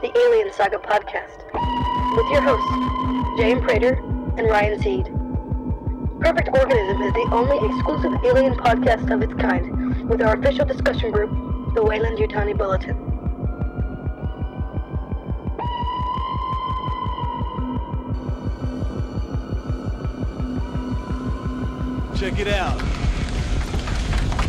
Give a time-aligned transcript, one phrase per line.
[0.00, 1.42] the Alien Saga podcast,
[2.16, 3.94] with your hosts, James Prater
[4.36, 5.06] and Ryan Seed.
[6.20, 11.10] Perfect Organism is the only exclusive alien podcast of its kind, with our official discussion
[11.10, 11.30] group,
[11.74, 12.96] the Wayland Yutani Bulletin.
[22.16, 22.80] Check it out.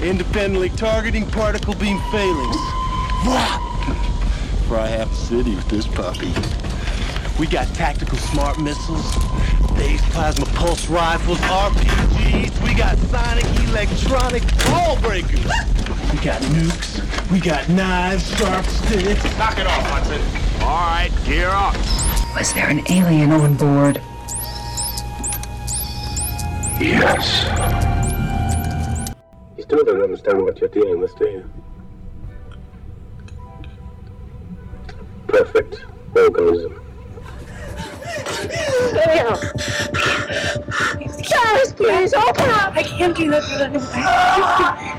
[0.03, 2.55] Independently targeting particle beam failings.
[4.69, 6.33] Fry half a city with this puppy.
[7.37, 9.13] We got tactical smart missiles,
[9.77, 12.67] phased plasma pulse rifles, RPGs.
[12.67, 15.45] We got sonic electronic ball breakers.
[16.11, 17.31] We got nukes.
[17.31, 19.23] We got knives, sharp sticks.
[19.37, 20.19] Knock it off, Hudson.
[20.63, 21.75] All right, gear up.
[22.35, 24.01] Was there an alien on board?
[26.81, 27.45] Yes.
[29.57, 31.58] You still don't understand what you're dealing with, do you?
[36.31, 36.83] Perfect organism.
[41.29, 42.75] Guys, please open up!
[42.75, 43.65] I can't do that for the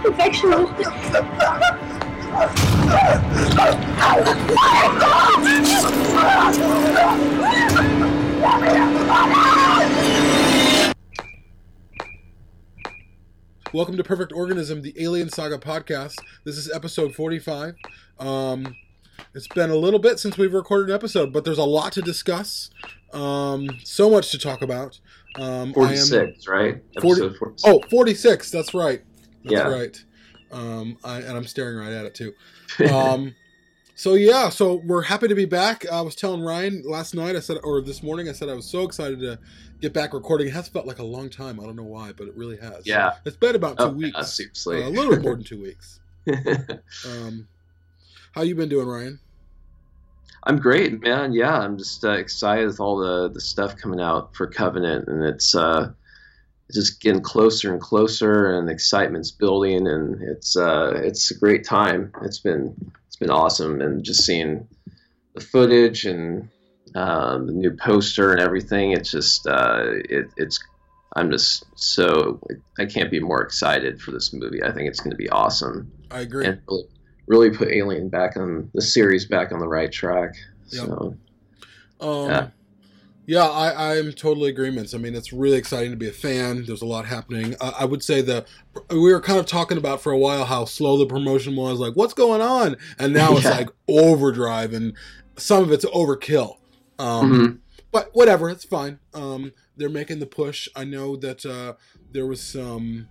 [0.09, 0.51] infection.
[13.73, 16.17] Welcome to Perfect Organism, the Alien Saga podcast.
[16.45, 17.77] This is episode 45.
[18.19, 18.75] Um,
[19.35, 22.03] it's been a little bit since we've recorded an episode, but there's a lot to
[22.03, 22.71] discuss.
[23.13, 24.99] Um, so much to talk about.
[25.37, 25.45] Um,
[25.77, 26.83] I am- 46, right?
[27.01, 27.63] 40 Episode 46.
[27.67, 28.51] Oh, 46.
[28.51, 29.03] That's right.
[29.45, 29.69] That's Yeah.
[29.69, 30.05] right.
[30.53, 32.33] Um, I, and I'm staring right at it too.
[32.93, 33.35] Um,
[33.95, 35.89] so yeah, so we're happy to be back.
[35.91, 37.37] I was telling Ryan last night.
[37.37, 39.39] I said, or this morning, I said I was so excited to
[39.81, 40.49] get back recording.
[40.49, 41.61] It has felt like a long time.
[41.61, 42.85] I don't know why, but it really has.
[42.87, 43.13] Yeah.
[43.25, 44.17] it's been about two Oh, weeks.
[44.17, 44.83] yeah, seriously.
[44.83, 46.01] Uh, a little bit more than two weeks.
[47.07, 47.47] Um,
[48.33, 49.21] how you been doing, Ryan?
[50.45, 51.33] I'm great, man.
[51.33, 55.23] Yeah, I'm just uh, excited with all the, the stuff coming out for Covenant, and
[55.23, 55.93] it's uh,
[56.69, 61.39] it's just getting closer and closer, and the excitement's building, and it's uh, it's a
[61.39, 62.13] great time.
[62.23, 62.75] It's been
[63.07, 64.67] it's been awesome, and just seeing
[65.35, 66.49] the footage and
[66.95, 68.93] um, the new poster and everything.
[68.93, 70.59] It's just uh, it, it's
[71.17, 72.41] I'm just so
[72.79, 74.63] I can't be more excited for this movie.
[74.63, 75.93] I think it's going to be awesome.
[76.11, 76.47] I agree.
[76.47, 76.85] and really,
[77.31, 80.35] really put Alien back on the series back on the right track.
[80.71, 80.87] Yep.
[80.87, 81.17] So
[82.01, 82.49] Um, Yeah.
[83.27, 84.95] yeah, I, I'm totally agreements.
[84.95, 86.65] I mean, it's really exciting to be a fan.
[86.67, 87.55] There's a lot happening.
[87.61, 88.45] I, I would say the
[88.91, 91.79] we were kind of talking about for a while how slow the promotion was.
[91.79, 92.77] Like, what's going on?
[92.99, 94.95] And now it's like overdrive, and
[95.37, 96.57] some of it's overkill.
[96.99, 97.59] Um, mhm.
[97.93, 98.99] But whatever, it's fine.
[99.15, 100.69] Um, they're making the push.
[100.75, 101.75] I know that uh,
[102.13, 103.09] there was some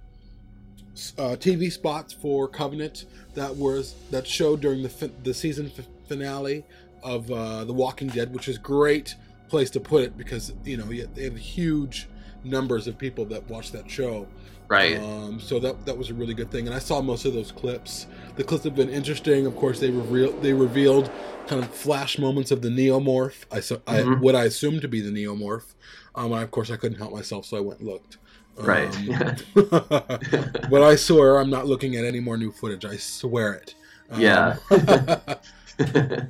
[1.18, 3.06] uh, TV spots for Covenant
[3.36, 6.64] that was that showed during the the season f- finale
[7.04, 9.16] of uh, The Walking Dead, which is great
[9.48, 12.08] place to put it because you know they have huge
[12.44, 14.28] numbers of people that watch that show.
[14.68, 14.98] right.
[14.98, 17.52] Um, so that that was a really good thing, and I saw most of those
[17.52, 18.06] clips.
[18.36, 19.46] The clips have been interesting.
[19.46, 21.10] Of course, they revealed they revealed
[21.48, 23.44] kind of flash moments of the neomorph.
[23.52, 24.20] I, so, I Mhm.
[24.22, 25.74] what I assumed to be the neomorph.
[26.16, 28.18] Um, and of course, I couldn't help myself, so I went and looked.
[28.60, 28.96] Right.
[28.96, 29.36] Um,
[30.70, 32.86] but I swear I'm not looking at any more new footage.
[32.86, 33.76] I swear it.
[34.10, 34.58] Um, Yeah.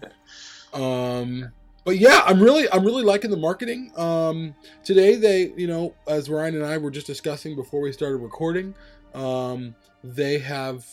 [0.73, 1.51] um,
[1.85, 3.91] but yeah, I'm really, I'm really liking the marketing.
[3.97, 4.53] Um,
[4.84, 8.75] today they, you know, as Ryan and I were just discussing before we started recording,
[9.13, 10.85] um, they have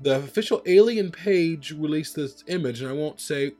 [0.00, 3.52] the official Alien page released this image, and I won't say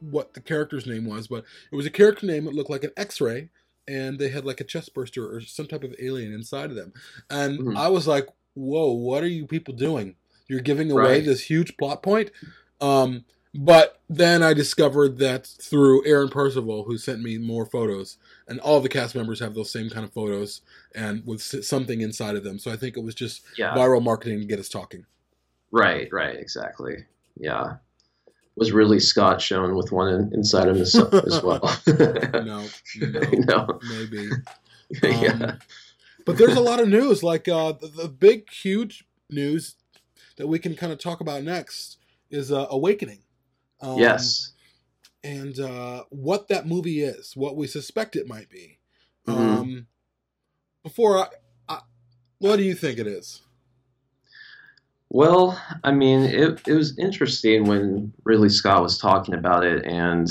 [0.00, 2.92] what the character's name was, but it was a character name that looked like an
[2.96, 3.48] X-ray,
[3.88, 6.92] and they had like a chest burster or some type of alien inside of them,
[7.30, 7.76] and Mhm.
[7.76, 10.16] I was like, "Whoa, what are you people doing?
[10.48, 11.24] You're giving away Right.
[11.24, 12.30] this huge plot point."
[12.80, 13.24] Um,
[13.54, 18.16] but then I discovered that through Aaron Percival, who sent me more photos,
[18.48, 20.60] and all the cast members have those same kind of photos
[20.94, 22.58] and with something inside of them.
[22.58, 23.72] So I think it was just yeah.
[23.74, 25.06] viral marketing to get us talking.
[25.70, 26.08] Right.
[26.12, 26.36] Right.
[26.36, 27.04] Exactly.
[27.38, 27.76] Yeah.
[28.56, 31.60] Was really Scott shown with one in, inside him as, as well?
[31.86, 32.64] No,
[33.00, 33.80] no, no.
[33.90, 34.28] maybe.
[35.02, 35.32] yeah.
[35.32, 35.58] Um,
[36.24, 39.74] But there's a lot of news, like uh, the, the big, huge news
[40.36, 41.98] that we can kind of talk about next
[42.30, 43.20] is uh, Awakening.
[43.80, 44.52] Um, yes.
[45.22, 48.78] and uh, what that movie is, what we suspect it might be.
[49.26, 49.36] Mhm.
[49.36, 49.86] Um,
[50.82, 51.26] before I,
[51.68, 51.80] I,
[52.38, 53.42] what do you think it is?
[55.14, 60.28] Well, I mean, it, it was interesting when Ridley Scott was talking about it, and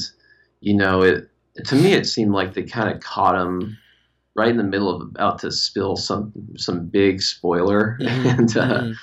[0.60, 1.30] you know, it
[1.64, 3.78] to me it seemed like they kind of caught him
[4.36, 8.82] right in the middle of about to spill some some big spoiler, Mhm, and uh,
[8.82, 8.96] mhm.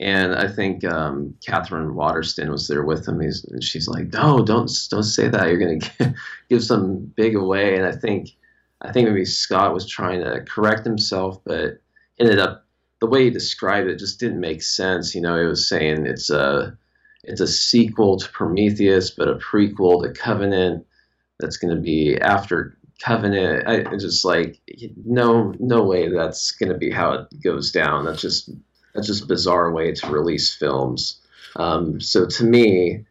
[0.00, 3.20] and I think um, Katherine Waterston was there with him.
[3.20, 5.46] He's, and she's like, "No, don't don't say that.
[5.48, 6.14] You're gonna
[6.48, 8.30] give something big away." And I think
[8.82, 11.78] I think maybe Scott was trying to correct himself, but
[12.18, 12.64] ended up
[13.00, 15.14] the way he described it just didn't make sense.
[15.14, 16.76] You know, he was saying it's a
[17.24, 20.86] it's a sequel to Prometheus, but a prequel to Covenant
[21.38, 23.68] that's going to be after Covenant.
[23.68, 24.60] I just like
[25.04, 28.04] no no way that's going to be how it goes down.
[28.04, 28.50] That's just
[28.94, 31.20] that's just bizarre way to release films.
[31.56, 33.04] Um, so to me,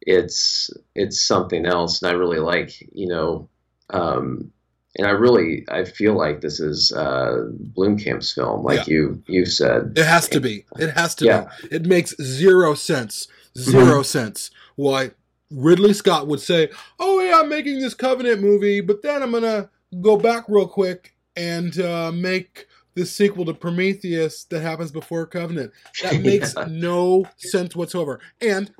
[0.00, 3.48] it's it's something else, and I really like you know.
[3.90, 4.52] Um,
[4.96, 8.94] and I really I feel like this is uh, Blomkamp's film, like Yeah.
[8.94, 9.92] you you said.
[9.96, 10.64] It has to be.
[10.78, 11.48] It has to Yeah.
[11.62, 11.68] be.
[11.76, 13.28] It makes zero sense.
[13.56, 15.10] 0 sense why
[15.50, 16.68] Ridley Scott would say,
[17.00, 19.68] "Oh yeah, I'm making this Covenant movie, but then I'm gonna
[20.00, 25.72] go back real quick and uh, make The sequel to Prometheus that happens before Covenant."
[26.02, 26.66] That makes Yeah.
[26.70, 28.20] no sense whatsoever.
[28.40, 28.70] And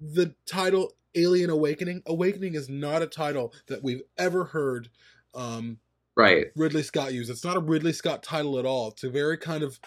[0.00, 4.88] the title Alien Awakening, Awakening is not a title that we've ever heard
[5.34, 5.78] um,
[6.14, 6.48] Right.
[6.56, 7.30] Ridley Scott used.
[7.30, 8.88] It's not a Ridley Scott title at all.
[8.88, 9.80] It's a very kind of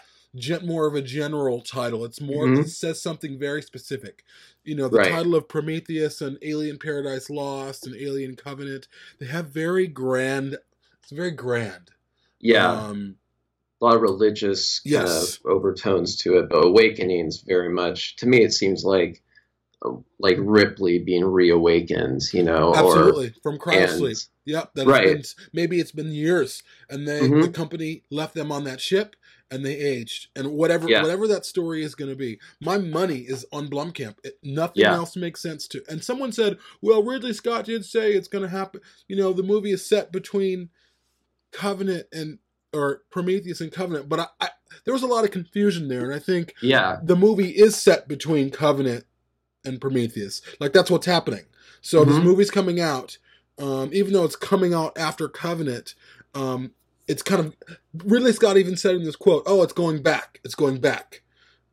[0.64, 2.04] more of a general title.
[2.04, 2.64] It's more Mhm.
[2.64, 4.22] it says something very specific.
[4.64, 5.10] You know, the Right.
[5.10, 8.88] title of Prometheus and Alien Paradise Lost and Alien Covenant,
[9.18, 10.58] they have very grand
[11.02, 11.92] it's very grand.
[12.40, 12.70] Yeah.
[12.72, 13.16] Um
[13.80, 18.42] a lot of religious kind of overtones to it, but Awakenings very much to me
[18.42, 19.22] it seems like
[20.18, 24.08] like Ripley being reawakened, you know, absolutely from or cryosleep.
[24.08, 25.04] and Yep, that Right.
[25.14, 27.42] been, maybe it's been years, and they Mhm.
[27.42, 29.16] the company left them on that ship,
[29.50, 31.02] and they aged, and whatever Yeah.
[31.02, 34.16] whatever that story is going to be, my money is on Blomkamp.
[34.24, 34.94] It, nothing Yeah.
[34.94, 35.82] else makes sense to.
[35.88, 38.80] And someone said, "Well, Ridley Scott did say it's going to happen.
[39.08, 40.70] You know, the movie is set between
[41.52, 42.38] Covenant and
[42.72, 44.48] or Prometheus and Covenant." But I, I
[44.84, 48.08] there was a lot of confusion there, and I think yeah, the movie is set
[48.08, 49.04] between Covenant
[49.66, 50.40] and Prometheus.
[50.60, 51.44] Like that's what's happening.
[51.82, 52.24] So this Mhm.
[52.24, 53.18] movie's coming out,
[53.58, 55.94] um, even though it's coming out after Covenant.
[56.34, 56.72] Um,
[57.08, 57.54] it's kind of
[58.04, 60.40] Ridley Scott even said in this quote, "Oh, it's going back.
[60.44, 61.22] It's going back."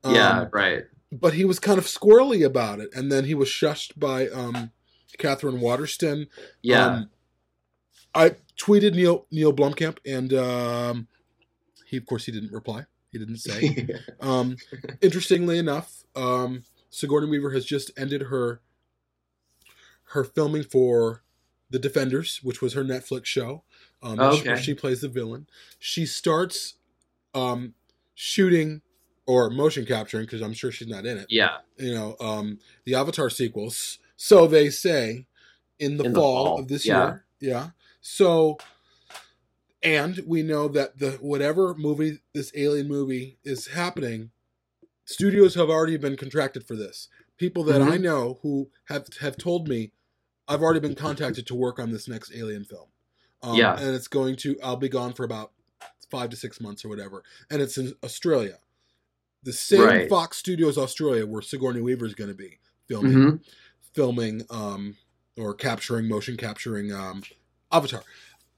[0.03, 0.83] Um, yeah, right.
[1.11, 4.71] But he was kind of squirrely about it, and then he was shushed by um,
[5.17, 6.27] Katherine Waterston.
[6.61, 6.85] Yeah.
[6.87, 7.09] Um,
[8.15, 11.07] I tweeted Neil Neil Blomkamp, and um,
[11.87, 12.85] he, of course, he didn't reply.
[13.11, 13.87] He didn't say.
[14.21, 14.55] Um,
[15.01, 16.63] interestingly enough, um,
[16.93, 18.61] Sigourney Weaver has just ended her
[20.09, 21.23] her filming for
[21.71, 23.63] The Defenders, which was her Netflix show.
[24.03, 25.47] Um, Oh, where she plays the villain.
[25.79, 26.75] She starts
[27.33, 27.73] um,
[28.13, 28.81] shooting
[29.25, 31.27] or motion capturing because I'm sure she's not in it.
[31.29, 31.57] yeah.
[31.77, 33.97] You know, um, the Avatar sequels.
[34.17, 35.25] So they say
[35.79, 37.03] in the, In the fall, fall, of this yeah.
[37.05, 37.25] year.
[37.39, 37.69] Yeah.
[38.01, 38.57] So
[39.81, 44.31] and we know that the whatever movie this alien movie is happening
[45.05, 47.07] studios have already been contracted for this
[47.37, 48.01] people that i Mhm.
[48.01, 49.91] know who have have told me
[50.47, 52.87] i've already been contacted to work on this next alien film
[53.41, 53.75] um, Yeah.
[53.77, 55.51] and it's going to i'll be gone for about
[56.09, 58.57] five to six months or whatever and it's in australia
[59.43, 60.09] the same Right.
[60.09, 63.35] fox studios australia where sigourney weaver is going to be filming hmm
[63.93, 64.97] filming um
[65.37, 67.21] or capturing motion capturing um
[67.71, 68.03] avatar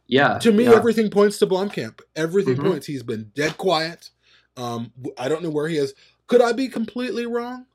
[0.07, 0.37] Yeah.
[0.39, 0.75] to me, yeah.
[0.75, 1.99] everything points to Blomkamp.
[2.15, 2.61] Everything Mhm.
[2.63, 2.85] points.
[2.85, 4.11] He's been dead quiet.
[4.55, 5.93] Um, I don't know where he is.
[6.27, 7.65] Could I be completely wrong?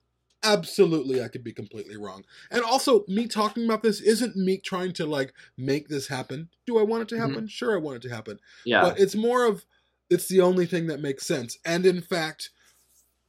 [0.42, 2.25] Absolutely, I could be completely wrong.
[2.50, 6.49] And also, me talking about this isn't me trying to like make this happen.
[6.66, 7.28] Do I want it to Mhm.
[7.28, 7.49] happen?
[7.49, 8.40] Sure, I want it to happen.
[8.64, 8.80] Yeah.
[8.83, 9.66] But it's more of
[10.09, 11.59] it's the only thing that makes sense.
[11.64, 12.50] And in fact,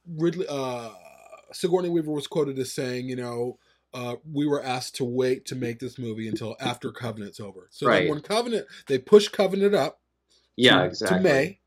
[0.06, 0.90] Ridley uh,
[1.52, 3.58] Sigourney Weaver was quoted as saying, you know,
[3.94, 7.68] uh, we were asked to wait to make this movie until after Covenant's over.
[7.70, 8.08] So Right.
[8.08, 10.00] when Covenant, they push Covenant up
[10.56, 10.78] yeah.
[10.78, 11.18] to, exactly.
[11.18, 11.60] to May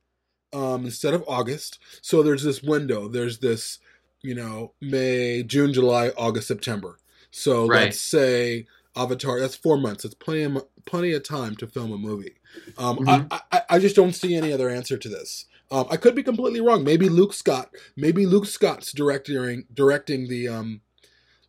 [0.56, 1.80] um, instead of August.
[2.02, 3.08] So there's this window.
[3.08, 3.80] There's this,
[4.24, 6.98] you know, May, June, July, August, September.
[7.32, 7.86] So Right.
[7.86, 9.40] let's say Avatar.
[9.40, 10.06] That's four months.
[10.06, 12.36] It's plenty of plenty of time to film a movie.
[12.78, 13.28] Um, Mhm.
[13.32, 15.46] I, I I just don't see any other answer to this.
[15.72, 16.84] Um, I could be completely wrong.
[16.84, 17.72] Maybe Luke Scott.
[17.98, 20.82] Maybe Luke Scott's directing directing the um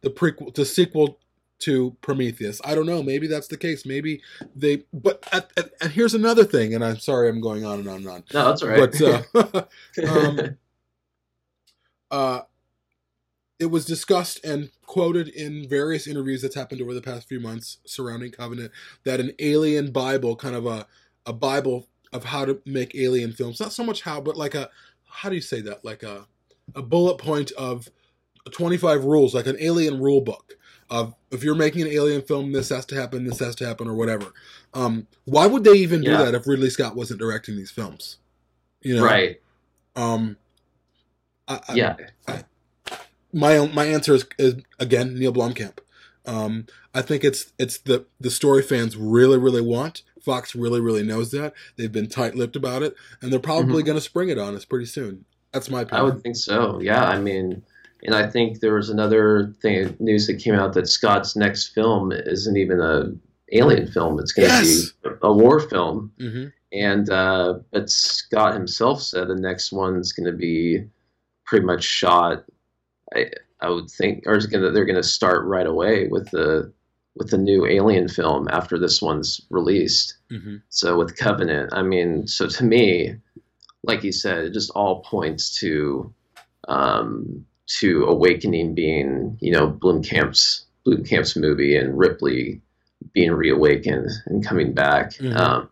[0.01, 1.21] the prequel, the sequel
[1.61, 2.61] to Prometheus.
[2.65, 3.03] I don't know.
[3.03, 3.87] Maybe that's the case.
[3.87, 4.23] Maybe
[4.55, 4.85] they.
[4.93, 6.75] But at, at, and here's another thing.
[6.75, 8.25] And I'm sorry, I'm going on and on and on.
[8.33, 8.91] No, that's all right.
[9.35, 9.67] But
[10.05, 10.57] uh, um,
[12.11, 12.41] uh,
[13.59, 17.79] it was discussed and quoted in various interviews that's happened over the past few months
[17.87, 18.71] surrounding Covenant
[19.05, 20.87] that an alien Bible, kind of a
[21.25, 23.61] a Bible of how to make alien films.
[23.61, 24.71] Not so much how, but like a
[25.09, 25.85] how do you say that?
[25.85, 26.27] Like a
[26.75, 27.89] a bullet point of
[28.51, 30.57] 25 rules, like an alien rule book
[30.91, 33.89] of if you're making an alien film, this has to happen, this has to happen,
[33.89, 34.33] or whatever.
[34.75, 38.19] Um, why would they even do that if Ridley Scott wasn't directing these films?
[38.83, 39.41] You know, right.
[39.97, 40.37] um,
[41.49, 41.97] I, I, yeah,
[43.33, 45.79] my my answer is, is again Neil Blomkamp.
[46.27, 50.03] Um, I think it's it's the the story fans really really want.
[50.23, 51.55] Fox really really knows that.
[51.77, 53.87] They've been tight-lipped about it, and they're probably Mhm.
[53.87, 55.25] going to spring it on us pretty soon.
[55.53, 56.01] That's my opinion.
[56.01, 56.81] I would think so.
[56.81, 57.63] Yeah, I mean,
[58.03, 62.13] and I think there was another thing news that came out that Scott's next film
[62.13, 63.13] isn't even a
[63.53, 64.19] alien film.
[64.19, 64.91] It's going to Yes.
[64.93, 66.13] be a war film.
[66.19, 70.85] hmm And uh, but Scott himself said the next one's going to be
[71.47, 72.45] pretty much shot.
[73.15, 76.73] I I would think, or is gonna they're going to start right away with the
[77.15, 80.17] with the new Alien film after this one's released.
[80.31, 83.17] hmm So with Covenant, I mean, so to me,
[83.85, 86.13] like you said, it just all points to
[86.69, 92.61] um, to Awakening being, you know, Blomkamp's Blomkamp's movie and Ripley
[93.13, 95.13] being reawakened and coming back.
[95.15, 95.37] Mhm.
[95.37, 95.69] Um,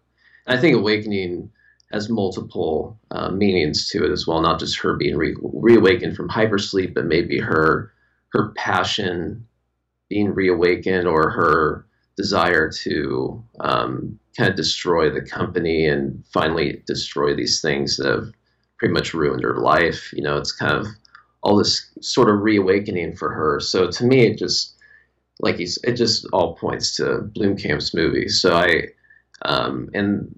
[0.46, 1.50] I think Awakening
[1.92, 6.28] has multiple uh, meanings to it as well, not just her being re- reawakened from
[6.28, 7.92] hypersleep, but maybe her
[8.30, 9.46] her passion
[10.08, 11.86] being reawakened or her
[12.16, 18.32] desire to um, kind of destroy the company and finally destroy these things that have
[18.78, 20.12] pretty much ruined her life.
[20.12, 20.86] You know, it's kind of
[21.44, 23.60] all this sort of reawakening for her.
[23.60, 24.74] So to me, it just
[25.40, 28.28] like he's it just all points to Blomkamp's movie.
[28.28, 28.88] So I
[29.42, 30.36] um, and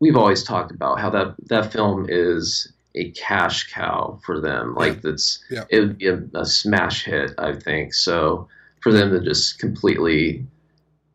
[0.00, 4.74] we've always talked about how that that film is a cash cow for them.
[4.74, 5.64] Like that's Yeah.
[5.70, 7.94] it would be a, a smash hit, I think.
[7.94, 8.48] So
[8.82, 10.44] for them to just completely,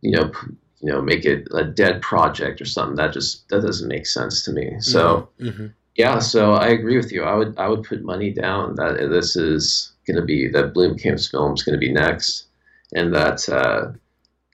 [0.01, 3.61] you know, p- you know, make it a dead project or something that just that
[3.61, 4.77] doesn't make sense to me.
[4.79, 7.23] So hmm yeah, so I agree with you.
[7.23, 11.27] I would I would put money down that this is going to be that Blomkamp's
[11.27, 12.47] film is going to be next,
[12.93, 13.91] and that uh,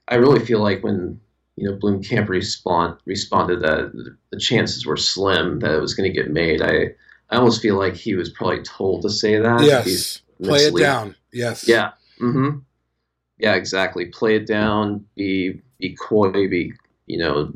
[0.08, 1.20] I really feel like when
[1.56, 3.92] you know Blomkamp respond responded that
[4.30, 6.62] the chances were slim that it was going to get made.
[6.62, 6.94] I
[7.30, 9.64] I almost feel like he was probably told to say that.
[9.64, 11.16] Yes, He's play it down.
[11.32, 11.66] Yes.
[11.66, 11.92] Yeah.
[12.20, 12.58] Mm-hmm.
[13.38, 14.06] Yeah, exactly.
[14.06, 15.04] Play it down.
[15.16, 16.30] Be be coy.
[16.30, 16.72] Be
[17.06, 17.52] you know,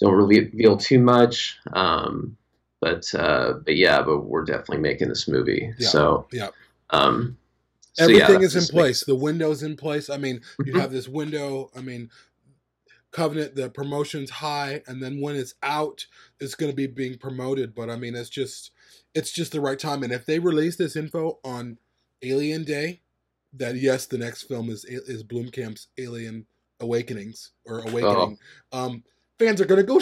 [0.00, 1.56] don't reveal too much.
[1.72, 2.36] Um,
[2.80, 5.72] but uh, but yeah, but we're definitely making this movie.
[5.78, 6.48] Yeah, So yeah.
[6.90, 7.36] Um,
[7.92, 9.04] so yeah, Everything that is in place.
[9.04, 10.08] The window's in place.
[10.08, 10.80] I mean, you Mhm.
[10.80, 11.70] have this window.
[11.76, 12.10] I mean,
[13.10, 16.06] Covenant, the promotion's high, and then when it's out,
[16.38, 17.74] it's going to be being promoted.
[17.74, 18.70] But I mean, it's just,
[19.14, 20.04] it's just the right time.
[20.04, 21.78] And if they release this info on
[22.22, 23.00] Alien Day,
[23.52, 26.46] that yes, the next film is is Blomkamp's Alien
[26.78, 28.38] Awakenings or Awakening.
[28.70, 29.02] Um,
[29.40, 29.98] fans are going to go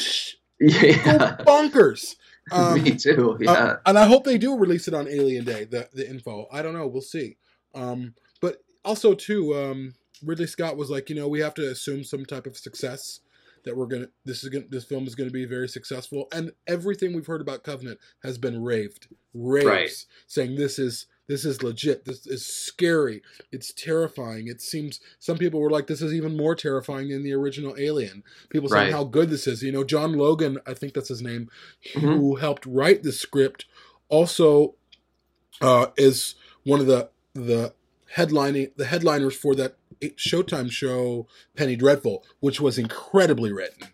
[0.60, 2.16] go yeah, bonkers.
[2.50, 3.36] Um, me too.
[3.40, 5.64] Yeah, uh, and I hope they do release it on Alien Day.
[5.64, 6.46] The the info.
[6.50, 6.86] I don't know.
[6.86, 7.36] We'll see.
[7.74, 12.04] Um, but also too, um, Ridley Scott was like, you know, we have to assume
[12.04, 13.20] some type of success
[13.66, 14.08] that we're gonna.
[14.24, 14.64] This is gonna.
[14.70, 16.26] This film is gonna be very successful.
[16.32, 19.90] And everything we've heard about Covenant has been raved, raves, Right.
[20.26, 22.04] saying this is this is legit.
[22.04, 23.22] This is scary.
[23.52, 24.48] It's terrifying.
[24.48, 28.24] It seems some people were like, this is even more terrifying than the original Alien.
[28.48, 28.92] People saying Right.
[28.92, 29.62] how good this is.
[29.62, 31.50] You know, John Logan, I think that's his name,
[31.94, 32.00] Mhm.
[32.16, 33.66] who helped write the script,
[34.08, 34.74] also
[35.60, 37.74] uh, is one of the the
[38.16, 43.88] headlining the headliners for that Showtime show Penny Dreadful, which was incredibly written.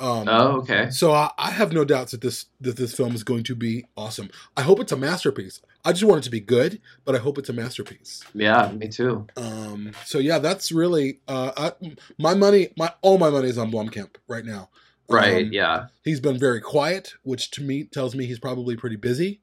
[0.00, 0.90] Um, Oh, okay.
[0.90, 3.84] so I, I have no doubts that this that this film is going to be
[3.96, 4.28] awesome.
[4.56, 5.60] I hope it's a masterpiece.
[5.84, 8.22] I just want it to be good, but I hope it's a masterpiece.
[8.34, 9.26] Yeah, me too.
[9.36, 11.72] Um, so yeah, that's really uh, I,
[12.18, 12.68] my money.
[12.76, 14.70] My all my money is on Blomkamp right now.
[15.08, 15.46] Right.
[15.46, 15.86] Um, yeah.
[16.02, 19.40] He's been very quiet, which to me tells me he's probably pretty busy.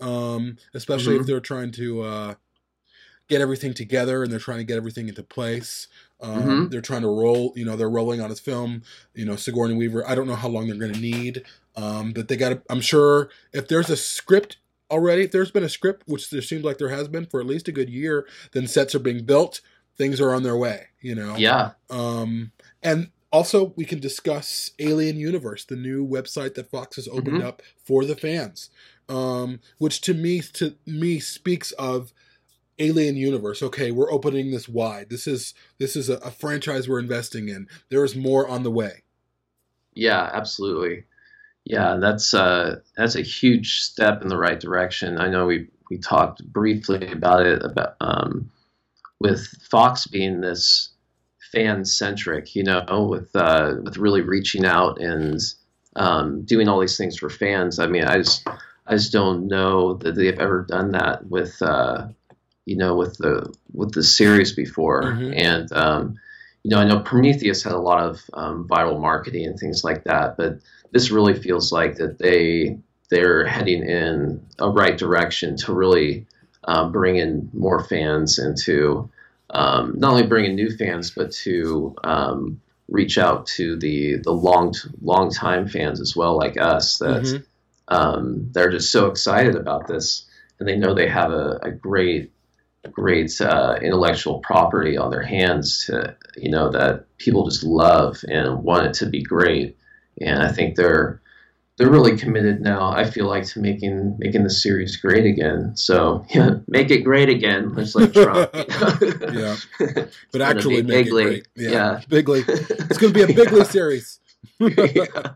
[0.00, 1.26] Um, especially if Mhm.
[1.26, 2.34] they're trying to uh,
[3.28, 5.86] get everything together and they're trying to get everything into place.
[6.22, 6.70] Um, Mhm.
[6.70, 8.82] They're trying to roll, you know, they're rolling on his film.
[9.14, 10.06] You know, Sigourney Weaver.
[10.08, 11.42] I don't know how long they're going to need,
[11.76, 12.50] um, but they got.
[12.50, 14.56] to I'm sure if there's a script
[14.90, 17.46] already, if there's been a script, which there seems like there has been for at
[17.46, 19.60] least a good year, then sets are being built.
[19.98, 20.86] Things are on their way.
[21.00, 21.36] You know.
[21.36, 21.72] Yeah.
[21.90, 22.52] Um,
[22.82, 27.44] and also, we can discuss Alien Universe, the new website that Fox has opened Mhm.
[27.44, 28.68] up for the fans,
[29.08, 32.12] um, which to me to me speaks of
[32.78, 33.62] Alien Universe.
[33.62, 35.10] Okay, we're opening this wide.
[35.10, 37.68] This is this is a, a franchise we're investing in.
[37.90, 39.02] There is more on the way.
[39.94, 41.04] Yeah, absolutely.
[41.64, 45.18] Yeah, that's uh that's a huge step in the right direction.
[45.18, 48.50] I know we we talked briefly about it about um
[49.20, 50.90] with Fox being this
[51.52, 55.38] fan centric, you know, with uh with really reaching out and
[55.94, 57.78] um doing all these things for fans.
[57.78, 58.46] I mean, I just
[58.86, 62.08] I just don't know that they've ever done that with uh
[62.66, 65.02] you know with the with the series before.
[65.02, 65.34] Mhm.
[65.36, 66.14] And um
[66.64, 70.04] you know, I know Prometheus had a lot of um, viral marketing and things like
[70.04, 70.58] that, but
[70.92, 72.78] this really feels like that they
[73.10, 76.24] they're heading in a right direction to really
[76.64, 79.10] um, bring in more fans and to
[79.50, 84.32] um, not only bring in new fans, but to um, reach out to the the
[84.32, 87.44] long long time fans as well, like us that Mhm.
[87.88, 90.26] um, they're just so excited about this,
[90.60, 92.30] and they know they have a, a great
[92.90, 98.62] great uh, intellectual property on their hands to you know that people just love and
[98.62, 99.76] want it to be great,
[100.20, 101.20] and I think they're
[101.78, 102.90] they're really committed now.
[102.90, 105.72] I feel like to making making the series great again.
[105.76, 108.50] So yeah, make it great again, just like Trump.
[109.32, 109.56] Yeah.
[110.32, 111.22] But actually, make bigly.
[111.22, 111.46] it great.
[111.56, 112.00] Yeah, Yeah.
[112.08, 112.44] bigly.
[112.46, 114.20] It's going to be a bigly series.
[114.60, 115.32] yeah.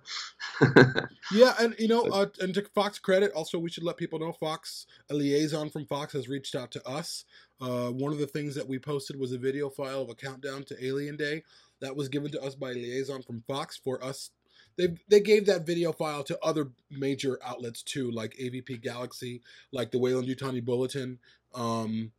[1.33, 4.33] Yeah, and you know, uh, and to Fox credit, also we should let people know
[4.33, 7.25] Fox, a liaison from Fox, has reached out to us.
[7.61, 10.63] Uh, one of the things that we posted was a video file of a countdown
[10.65, 11.43] to Alien Day
[11.81, 14.31] that was given to us by a liaison from Fox for us.
[14.77, 19.91] They they gave that video file to other major outlets too, like AVP Galaxy, like
[19.91, 21.19] the Wayland Yutani Bulletin.
[21.55, 22.13] Um,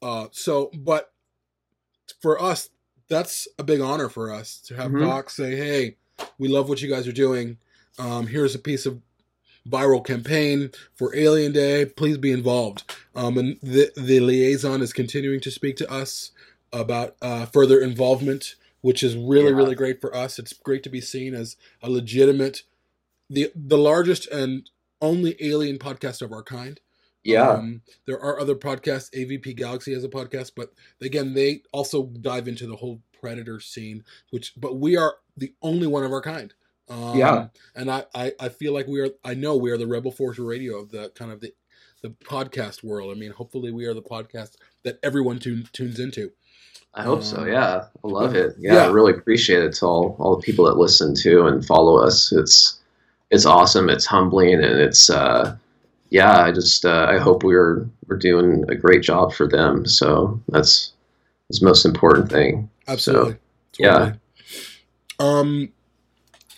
[0.00, 1.12] uh, so, but
[2.20, 2.70] for us,
[3.08, 5.04] that's a big honor for us to have Mhm.
[5.06, 5.96] Fox say, "Hey,
[6.38, 7.58] we love what you guys are doing."
[7.98, 9.00] Um, here's a piece of
[9.68, 11.84] viral campaign for Alien Day.
[11.84, 12.94] Please be involved.
[13.14, 16.30] Um, and the the liaison is continuing to speak to us
[16.72, 19.56] about uh, further involvement, which is really Yeah.
[19.56, 20.38] really great for us.
[20.38, 22.62] It's great to be seen as a legitimate,
[23.28, 24.68] the the largest and
[25.00, 26.80] only alien podcast of our kind.
[27.24, 27.50] Yeah.
[27.50, 29.10] Um, there are other podcasts.
[29.12, 34.04] AVP Galaxy has a podcast, but again, they also dive into the whole predator scene.
[34.30, 36.54] Which, but we are the only one of our kind.
[36.88, 37.48] Um, Yeah.
[37.74, 39.10] and I, I, I feel like we are.
[39.24, 41.52] I know we are the Rebel Force Radio of the kind of the
[42.02, 43.14] the podcast world.
[43.14, 46.30] I mean, hopefully, we are the podcast that everyone tune, tunes into.
[46.94, 47.38] I hope so.
[47.38, 48.54] Um, Yeah, I love it.
[48.58, 48.84] Yeah, yeah.
[48.84, 52.32] I really appreciate it to all all the people that listen to and follow us.
[52.32, 52.80] It's
[53.30, 53.90] it's awesome.
[53.90, 55.56] It's humbling, and it's uh,
[56.10, 56.40] yeah.
[56.44, 59.84] I just uh, I hope we're we're doing a great job for them.
[59.86, 60.92] So that's
[61.48, 62.70] that's the most important thing.
[62.86, 63.36] Absolutely.
[63.78, 63.98] yeah.
[63.98, 64.18] Totally.
[65.20, 65.72] Um.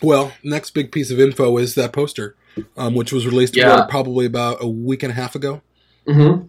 [0.01, 2.35] Well, next big piece of info is that poster,
[2.77, 3.85] um, which was released Yeah.
[3.89, 5.61] probably about a week and a half ago.
[6.07, 6.43] hmm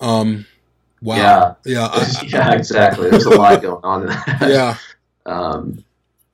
[0.00, 0.46] Um.
[1.00, 1.16] Wow.
[1.16, 1.54] Yeah.
[1.64, 1.86] Yeah.
[1.92, 3.10] I- yeah, exactly.
[3.10, 4.38] There's a lot going on in that.
[4.48, 4.76] yeah.
[5.26, 5.84] Um,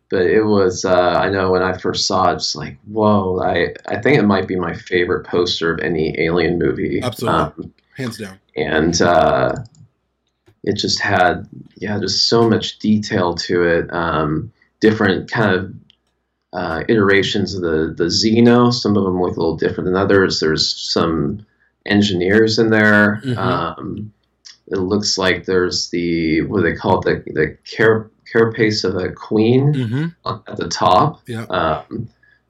[0.08, 3.74] but it was, uh, I know when I first saw it, it's like, whoa, I,
[3.88, 7.00] I think it might be my favorite poster of any alien movie.
[7.02, 7.64] Absolutely.
[7.64, 8.38] Um, Hands down.
[8.54, 9.56] and uh,
[10.62, 13.92] it just had, yeah, just so much detail to it.
[13.92, 15.74] Um, different kind of
[16.54, 18.72] uh, iterations of the, the Xeno.
[18.72, 20.40] Some of them look a little different than others.
[20.40, 21.44] There's some
[21.84, 23.20] engineers in there.
[23.24, 23.36] Mhm.
[23.36, 24.12] Um,
[24.68, 27.24] it looks like there's the, what do they call it?
[27.26, 30.04] The, the care, carapace of a queen Mm-hmm.
[30.48, 31.44] at the top, Yeah.
[31.50, 32.08] um,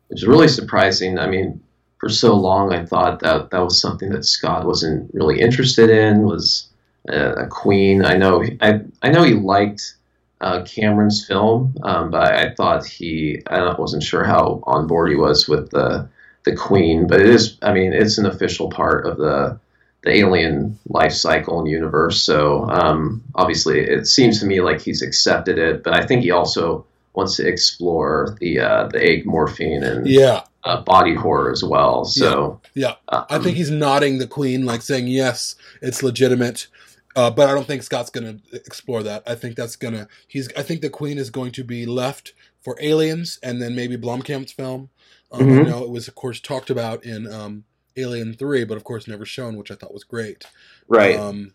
[0.09, 1.19] which is really surprising.
[1.19, 1.61] I mean,
[1.99, 6.23] for so long, I thought that that was something that Scott wasn't really interested in.
[6.27, 6.69] Was
[7.09, 8.05] a, a queen.
[8.05, 8.45] I know.
[8.61, 9.95] I I know he liked
[10.45, 13.43] uh, Cameron's film, um, but I, thought he.
[13.47, 16.07] I wasn't sure how on board he was with the
[16.45, 17.07] the queen.
[17.07, 17.57] But it is.
[17.63, 19.59] I mean, it's an official part of the
[20.03, 22.23] the alien life cycle and universe.
[22.23, 25.83] So um, obviously, it seems to me like he's accepted it.
[25.83, 30.43] But I think he also wants to explore the uh, the egg morphing and Yeah.
[30.65, 32.05] uh, body horror as well.
[32.05, 32.97] So Yeah.
[33.09, 36.67] um, I think he's nodding the queen, like saying, yes, it's legitimate.
[37.17, 39.23] Uh, but I don't think Scott's going to explore that.
[39.27, 42.33] I think that's going to, he's, I think the queen is going to be left
[42.63, 44.91] for aliens and then maybe Blomkamp's film.
[45.33, 45.67] Um, I Mhm.
[45.67, 47.65] know it was, of course, talked about in um,
[47.97, 50.45] Alien 3, but of course never shown, which I thought was great.
[50.89, 51.17] right.
[51.19, 51.55] Um,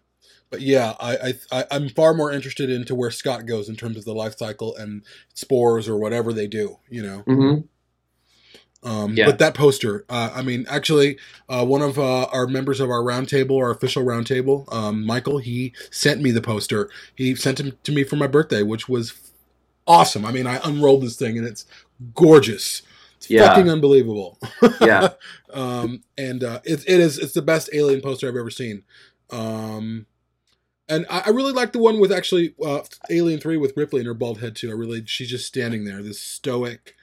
[0.49, 3.97] but yeah, I, I, I I'm far more interested into where Scott goes in terms
[3.97, 6.79] of the life cycle and spores or whatever they do.
[6.89, 7.27] You know.
[7.27, 7.59] hmm
[8.83, 9.25] Um, Yeah.
[9.25, 11.17] But that poster, uh, I mean, actually,
[11.49, 15.73] uh, one of uh, our members of our roundtable, our official roundtable, um, Michael, he
[15.91, 16.89] sent me the poster.
[17.15, 19.13] He sent it to me for my birthday, which was
[19.85, 20.23] awesome.
[20.25, 21.65] I mean, I unrolled this thing and it's
[22.15, 22.81] gorgeous.
[23.17, 23.47] It's Yeah.
[23.49, 24.37] fucking unbelievable.
[24.81, 25.09] Yeah.
[25.53, 28.83] um, and uh, it, it is it's the best alien poster I've ever seen.
[29.29, 30.05] Um,
[30.87, 34.07] and I, I really like the one with actually uh, Alien Three with Ripley and
[34.07, 34.69] her bald head too.
[34.69, 36.95] I really she's just standing there, this stoic,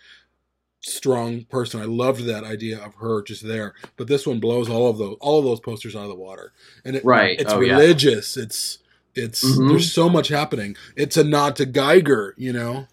[0.87, 1.81] strong person.
[1.81, 3.75] I loved that idea of her just there.
[3.97, 6.53] But this one blows all of those all of those posters out of the water.
[6.85, 7.39] And it, Right.
[7.41, 7.73] it's Oh, yeah.
[7.73, 8.37] religious.
[8.37, 8.79] It's
[9.15, 9.71] it's Mhm.
[9.71, 10.77] there's so much happening.
[10.95, 12.87] It's a nod to Giger, you know.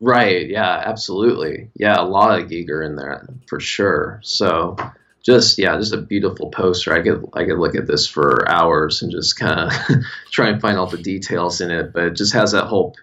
[0.00, 0.48] Right.
[0.48, 0.82] Yeah.
[0.84, 1.70] Absolutely.
[1.76, 2.00] Yeah.
[2.00, 4.20] A lot of Giger in there for sure.
[4.22, 4.76] So
[5.22, 6.92] just yeah, just a beautiful poster.
[6.92, 9.72] I could I could look at this for hours and just kind of
[10.32, 11.92] try and find all the details in it.
[11.92, 12.94] But it just has that whole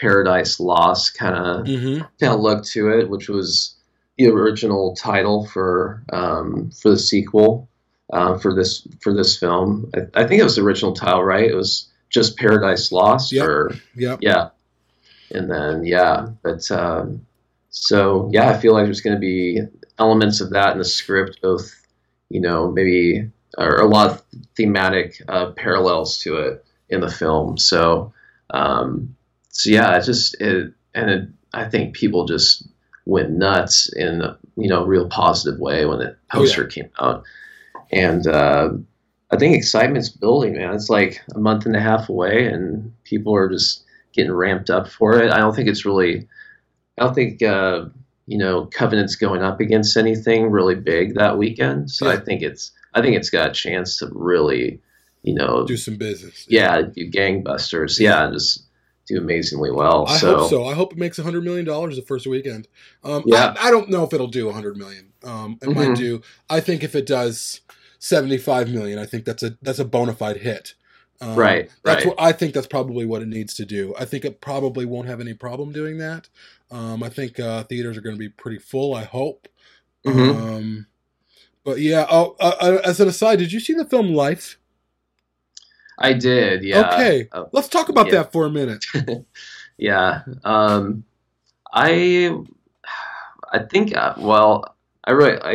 [0.00, 2.02] Paradise Lost kind of Mm-hmm.
[2.20, 3.74] kind of look to it, which was
[4.16, 7.68] the original title for um, for the sequel.
[8.12, 9.90] um, for this for this film.
[9.94, 11.44] I, I think it was the original title, right?
[11.50, 13.46] It was just Paradise Lost, Yep.
[13.46, 14.18] or Yep.
[14.22, 14.48] yeah,
[15.30, 17.26] and then yeah, but um,
[17.70, 19.60] so yeah, I feel like there's going to be
[19.98, 21.70] elements of that in the script, both
[22.30, 24.22] you know maybe or a lot of
[24.56, 27.58] thematic uh, parallels to it in the film.
[27.58, 28.12] So
[28.50, 29.14] um,
[29.58, 32.66] so yeah, it's just it, and it, I think people just
[33.06, 36.46] went nuts in a you know real positive way when the Oh, yeah.
[36.46, 37.24] poster came out,
[37.90, 38.70] and uh,
[39.30, 40.74] I think excitement's building, man.
[40.74, 44.88] It's like a month and a half away, and people are just getting ramped up
[44.88, 45.30] for it.
[45.32, 46.26] I don't think it's really,
[46.98, 47.86] I don't think uh,
[48.26, 51.90] you know Covenant's going up against anything really big that weekend.
[51.90, 54.80] So I think it's, I think it's got a chance to really,
[55.22, 56.46] you know, Do some business.
[56.48, 57.98] yeah, do gangbusters.
[57.98, 58.64] Yeah, and just
[59.08, 60.06] do amazingly well.
[60.08, 60.64] I so, hope so.
[60.66, 62.68] I hope it makes hundred million dollars the first weekend.
[63.02, 63.54] Um, Yeah.
[63.58, 65.12] I, I don't know if it'll do hundred million.
[65.24, 65.96] Um, it might Mhm.
[65.96, 66.22] do.
[66.48, 67.60] I think if it does
[67.98, 70.74] seventy-five million, I think that's a that's a bona fide hit.
[71.20, 72.14] Um, Right, That's right.
[72.14, 72.54] what I think.
[72.54, 73.92] That's probably what it needs to do.
[73.98, 76.28] I think it probably won't have any problem doing that.
[76.70, 78.94] Um, I think uh, theaters are going to be pretty full.
[78.94, 79.48] I hope.
[80.06, 80.36] Mhm.
[80.36, 80.86] Um,
[81.64, 82.06] but yeah.
[82.08, 84.58] Oh, uh, uh, as an aside, did you see the film Life?
[85.98, 86.62] I did.
[86.62, 86.92] Yeah.
[86.92, 88.12] Okay, Uh, let's talk about yeah.
[88.22, 88.84] that for a minute.
[89.78, 90.22] yeah.
[90.44, 91.04] Um,
[91.72, 92.34] I,
[93.52, 93.96] I think.
[93.96, 95.52] Uh, well, I really, I,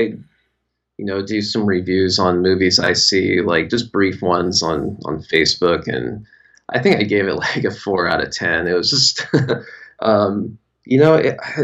[0.97, 5.23] you know, do some reviews on movies I see, like just brief ones on on
[5.23, 6.25] Facebook, and
[6.69, 8.67] I think I gave it like a four out of ten.
[8.67, 9.25] It was just,
[10.01, 11.61] um, you know, it, I,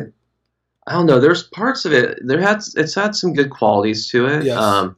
[0.87, 1.19] I don't know.
[1.19, 2.19] There's parts of it.
[2.25, 4.45] There had it's had some good qualities to it.
[4.45, 4.57] Yes.
[4.57, 4.95] Um,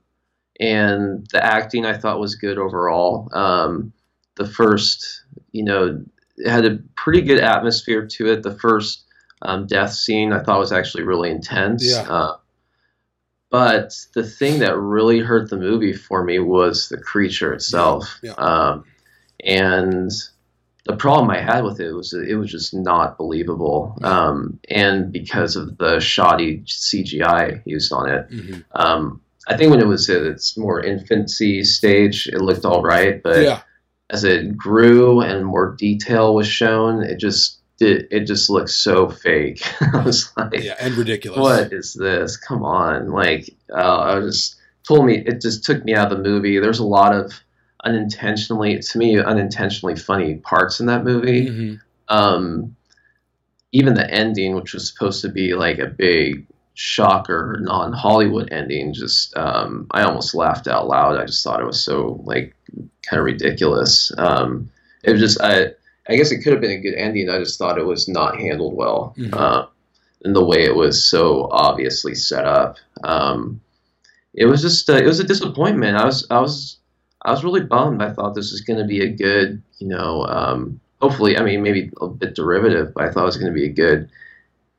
[0.61, 3.27] and the acting I thought was good overall.
[3.33, 3.91] Um,
[4.35, 6.05] the first, you know,
[6.37, 8.43] it had a pretty good atmosphere to it.
[8.43, 9.03] The first
[9.41, 11.83] um, death scene I thought was actually really intense.
[11.83, 12.03] Yeah.
[12.07, 12.37] Uh,
[13.49, 18.19] but the thing that really hurt the movie for me was the creature itself.
[18.21, 18.85] Yeah, Um,
[19.43, 20.11] and
[20.85, 23.97] the problem I had with it was it was just not believable.
[24.03, 28.29] Um, and because of the shoddy CGI used on it.
[28.29, 28.63] Mhm.
[28.73, 33.21] Um, I think when it was at its more infancy stage, it looked all right,
[33.23, 33.61] but Yeah,
[34.09, 39.09] as it grew and more detail was shown, it just did, it just looked so
[39.09, 39.61] fake.
[39.93, 41.39] I was like, yeah, and ridiculous.
[41.39, 42.37] what is this?
[42.37, 43.09] Come on.
[43.09, 44.55] Like, uh, I was just
[44.87, 46.59] told me, it just took me out of the movie.
[46.59, 47.33] There's a lot of
[47.83, 51.47] unintentionally, to me, unintentionally funny parts in that movie.
[51.49, 51.79] Mhm.
[52.09, 52.75] Um,
[53.71, 58.93] even the ending, which was supposed to be like a big shocker, non Hollywood ending,
[58.93, 61.17] just, um, I almost laughed out loud.
[61.17, 62.55] I just thought it was so, like,
[63.07, 64.11] kind of ridiculous.
[64.17, 64.69] Um,
[65.03, 65.71] it was just, I,
[66.07, 67.29] I guess it could have been a good ending.
[67.29, 69.13] I just thought it was not handled well.
[69.17, 69.33] Mhm.
[69.33, 69.67] Uh,
[70.23, 72.77] in the way it was so obviously set up.
[73.03, 73.59] Um,
[74.33, 75.97] it was just uh, it was a disappointment.
[75.97, 76.77] I was I was
[77.23, 78.01] I was really bummed.
[78.01, 81.61] I thought this was going to be a good, you know, um, hopefully, I mean,
[81.61, 84.09] maybe a bit derivative, but I thought it was going to be a good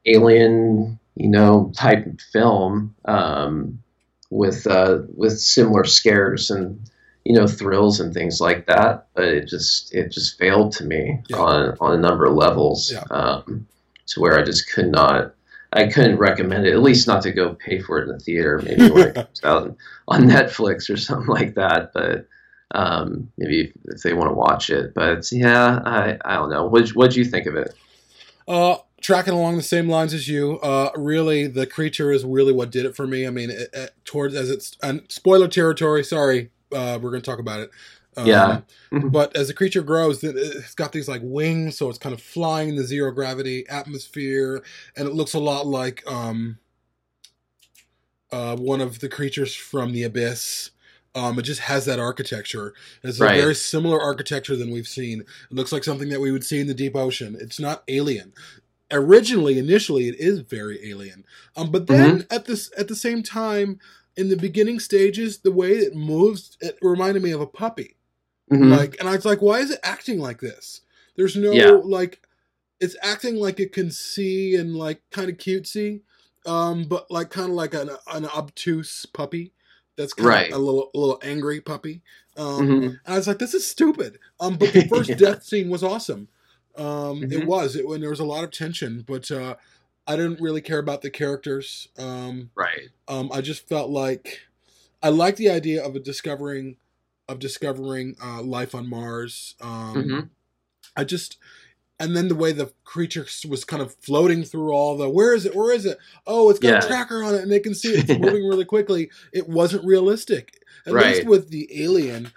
[0.06, 3.82] alien, you know, type film um,
[4.30, 6.80] with uh, with similar scares and
[7.24, 9.06] you know thrills and things like that.
[9.14, 11.36] But it just it just failed to me Yeah.
[11.38, 12.92] on on a number of levels.
[12.92, 13.04] Yeah.
[13.10, 13.66] Um,
[14.08, 15.34] to where I just could not.
[15.74, 18.60] I couldn't recommend it, at least not to go pay for it in the theater.
[18.62, 19.74] Maybe when it comes out
[20.06, 21.92] on Netflix or something like that.
[21.94, 22.26] But
[22.74, 24.92] um, maybe if they want to watch it.
[24.94, 26.66] But yeah, I, I don't know.
[26.66, 27.74] What what do you think of it?
[28.46, 30.58] Uh, tracking along the same lines as you.
[30.60, 33.26] Uh, really, the creature is really what did it for me.
[33.26, 36.04] I mean, it, it, towards as it's and spoiler territory.
[36.04, 37.70] Sorry, uh, we're going to talk about it.
[38.16, 38.60] Um, Yeah.
[38.90, 42.20] but as the creature grows, it- it's got these like wings, so it's kind of
[42.22, 44.62] flying in the zero gravity atmosphere,
[44.96, 46.58] and it looks a lot like um,
[48.30, 50.70] uh, one of the creatures from the abyss.
[51.14, 52.72] Um, it just has that architecture.
[53.02, 55.20] It's a very similar architecture than we've seen.
[55.20, 57.36] It looks like something that we would see in the deep ocean.
[57.38, 58.32] It's not alien.
[58.92, 61.24] Originally, initially, it is very alien.
[61.56, 63.80] Um, but then at this at the same time,
[64.16, 67.96] in the beginning stages, the way it moves, it reminded me of a puppy.
[68.52, 68.70] Mhm.
[68.70, 70.82] Like, and I was like, why is it acting like this?
[71.16, 71.70] There's no Yeah.
[71.84, 72.20] like,
[72.80, 76.02] it's acting like it can see and like kind of cutesy,
[76.46, 79.52] um, but like kind of like an an obtuse puppy.
[79.96, 80.52] That's kind Right.
[80.52, 82.02] of a little a little angry puppy.
[82.36, 82.84] Um, Mhm.
[83.06, 84.18] and I was like, this is stupid.
[84.40, 85.16] Um, but the first Yeah.
[85.16, 86.28] death scene was awesome.
[86.76, 87.46] Um, It Mhm.
[87.46, 89.56] was it, when there was a lot of tension, but uh,
[90.06, 91.88] I didn't really care about the characters.
[91.98, 92.88] Um, right.
[93.08, 94.40] um, I just felt like
[95.02, 96.76] I liked the idea of a discovering
[97.28, 99.54] of discovering uh, life on Mars.
[99.60, 100.28] Um, Mhm.
[100.96, 101.38] I just
[102.00, 105.46] and then the way the creature was kind of floating through all the where is
[105.46, 106.78] it where is it oh it's got Yeah.
[106.84, 109.84] a tracker on it and they can see it it's moving really quickly it wasn't
[109.84, 111.14] realistic At Right.
[111.16, 112.32] least with the Alien,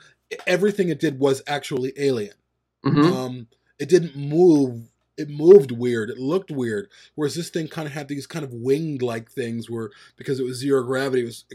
[0.45, 2.35] everything it did was actually Alien.
[2.83, 3.47] hmm Um,
[3.79, 4.89] it didn't move.
[5.17, 6.09] It moved weird.
[6.09, 6.89] It looked weird.
[7.15, 10.43] Whereas this thing kind of had these kind of winged like things, where because it
[10.43, 11.45] was zero gravity, it was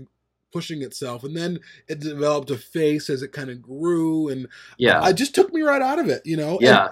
[0.53, 5.01] pushing itself, and then it developed a face as it kind of grew, and yeah,
[5.01, 6.23] I just took me right out of it.
[6.25, 6.59] You know.
[6.61, 6.89] Yeah,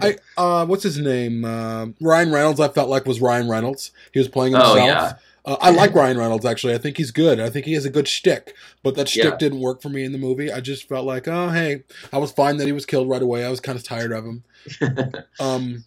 [0.00, 1.44] I uh, what's his name?
[1.44, 2.60] Uh, Ryan Reynolds.
[2.60, 3.90] I felt like was Ryan Reynolds.
[4.12, 4.78] He was playing himself.
[4.78, 5.14] Oh, yeah.
[5.46, 6.74] Uh, I like Ryan Reynolds actually.
[6.74, 7.38] I think he's good.
[7.38, 9.36] I think he has a good shtick, but that shtick Yeah.
[9.36, 10.50] didn't work for me in the movie.
[10.50, 13.44] I just felt like, oh hey, I was fine that he was killed right away.
[13.44, 14.44] I was kind of tired of him.
[15.40, 15.84] Um,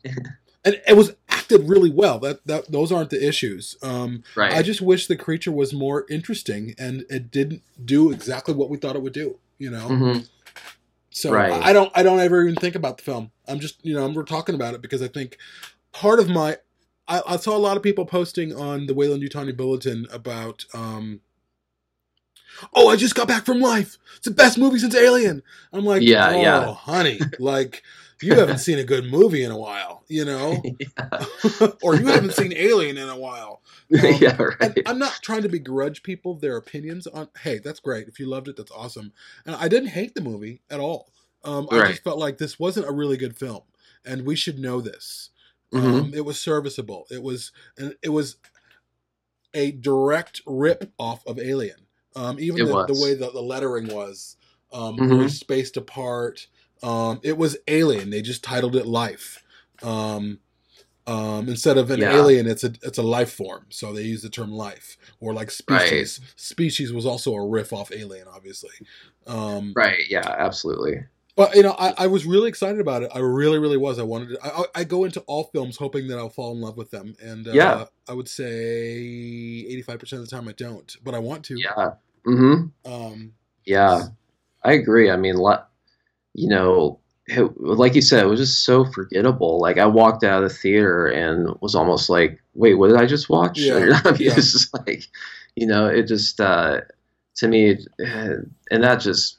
[0.64, 2.20] and it was acted really well.
[2.20, 3.78] That that those aren't the issues.
[3.82, 4.54] Um, right.
[4.54, 8.78] I just wish the creature was more interesting, and it didn't do exactly what we
[8.78, 9.38] thought it would do.
[9.58, 9.88] You know.
[9.88, 10.18] hmm
[11.10, 11.52] So Right.
[11.52, 13.32] I don't I don't ever even think about the film.
[13.48, 15.38] I'm just you know we're talking about it because I think
[15.94, 16.58] part of my
[17.08, 21.22] I, I saw a lot of people posting on the Wayland Yutani Bulletin about um
[22.74, 23.98] oh I just got back from life.
[24.18, 25.44] It's the best movie since Alien.
[25.74, 26.74] I'm like Yeah, oh yeah.
[26.74, 27.84] honey like
[28.22, 30.66] you haven't seen a good movie in a while you know
[31.82, 33.62] or you haven't seen Alien in a while.
[34.00, 34.86] Um, yeah, right.
[34.86, 37.30] I'm not trying to begrudge people their opinions on.
[37.44, 38.08] Hey, that's great.
[38.08, 39.14] If you loved it, that's awesome.
[39.46, 41.12] And I didn't hate the movie at all.
[41.44, 41.84] Um, I Right.
[41.84, 43.64] just felt like this wasn't a really good film,
[44.06, 45.32] and we should know this.
[45.74, 46.02] Mhm.
[46.04, 47.06] Um, it was serviceable.
[47.12, 48.38] It was, and it was
[49.54, 51.88] a direct rip off of Alien.
[52.16, 54.38] Um, even the, the way that the lettering was,
[54.72, 55.10] um, Mhm.
[55.10, 56.48] very spaced apart.
[56.84, 58.10] Um, it was Alien.
[58.10, 59.44] They just titled it Life.
[59.84, 60.40] Um,
[61.06, 62.12] um, instead of an Yeah.
[62.18, 63.68] alien, it's a it's a life form.
[63.70, 66.20] So they use the term life or like species.
[66.36, 68.74] Species was also a riff off Alien, obviously.
[69.26, 70.04] Um, Right.
[70.10, 70.28] Yeah.
[70.28, 71.06] Absolutely.
[71.38, 73.12] But you know, I, I was really excited about it.
[73.16, 74.00] I really, really was.
[74.00, 74.40] I wanted to.
[74.44, 77.48] I, I go into all films hoping that I'll fall in love with them, and
[77.48, 77.86] uh, Yeah.
[78.10, 81.58] I would say eighty-five percent of the time I don't, but I want to.
[81.60, 81.92] Yeah.
[82.26, 83.34] hmm Um,
[83.66, 84.08] Yeah.
[84.64, 85.12] I agree.
[85.12, 85.36] I mean,
[86.34, 89.60] you know, it, like you said, it was just so forgettable.
[89.60, 93.06] Like I walked out of the theater and was almost like, "Wait, what did I
[93.06, 94.34] just watch?" Yeah, I mean, yeah.
[94.38, 95.04] it's just like,
[95.56, 96.82] you know, it just uh,
[97.38, 99.37] to me, and that just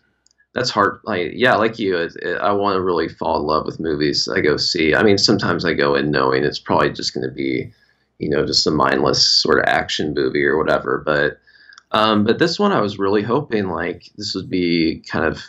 [0.59, 1.01] that's hard.
[1.05, 4.29] Like, yeah, like you, it, it, I want to really fall in love with movies.
[4.29, 4.95] I go see.
[4.95, 7.73] I mean, sometimes I go in knowing it's probably just going to be,
[8.19, 11.03] you know, just a mindless sort of action movie or whatever.
[11.05, 11.39] But,
[11.93, 15.43] um, but this one, I was really hoping like this would be kind of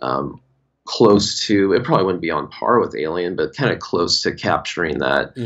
[0.00, 0.40] um,
[0.84, 1.72] close to.
[1.72, 5.36] It probably wouldn't be on par with Alien, but kind of close to capturing that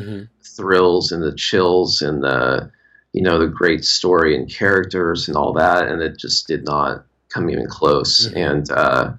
[0.43, 2.71] thrills and the chills and the
[3.13, 7.05] you know the great story and characters and all that and it just did not
[7.37, 8.37] come even close Mhm.
[8.37, 9.13] and uh,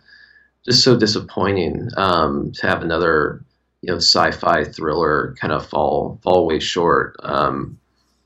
[0.65, 3.43] just so disappointing um, to have another
[3.81, 7.77] you know sci-fi thriller kind of fall fall way short um,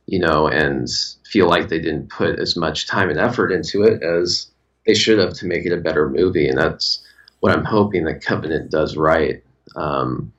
[0.08, 0.88] you know and
[1.26, 4.48] feel like they didn't put as much time and effort into it as
[4.86, 7.06] they should have to make it a better movie and that's
[7.42, 9.44] what i'm hoping that covenant does right
[9.76, 10.32] um,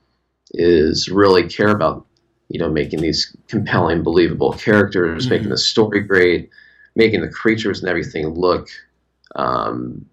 [0.51, 2.05] is really care about
[2.49, 5.29] you know making these compelling believable characters Mhm.
[5.29, 6.49] making the story great
[6.95, 8.67] making the creatures and everything look
[9.35, 10.05] um,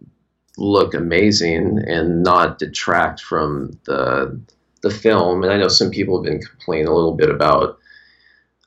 [0.57, 4.41] look amazing and not detract from the
[4.83, 7.79] the film and i know some people have been complaining a little bit about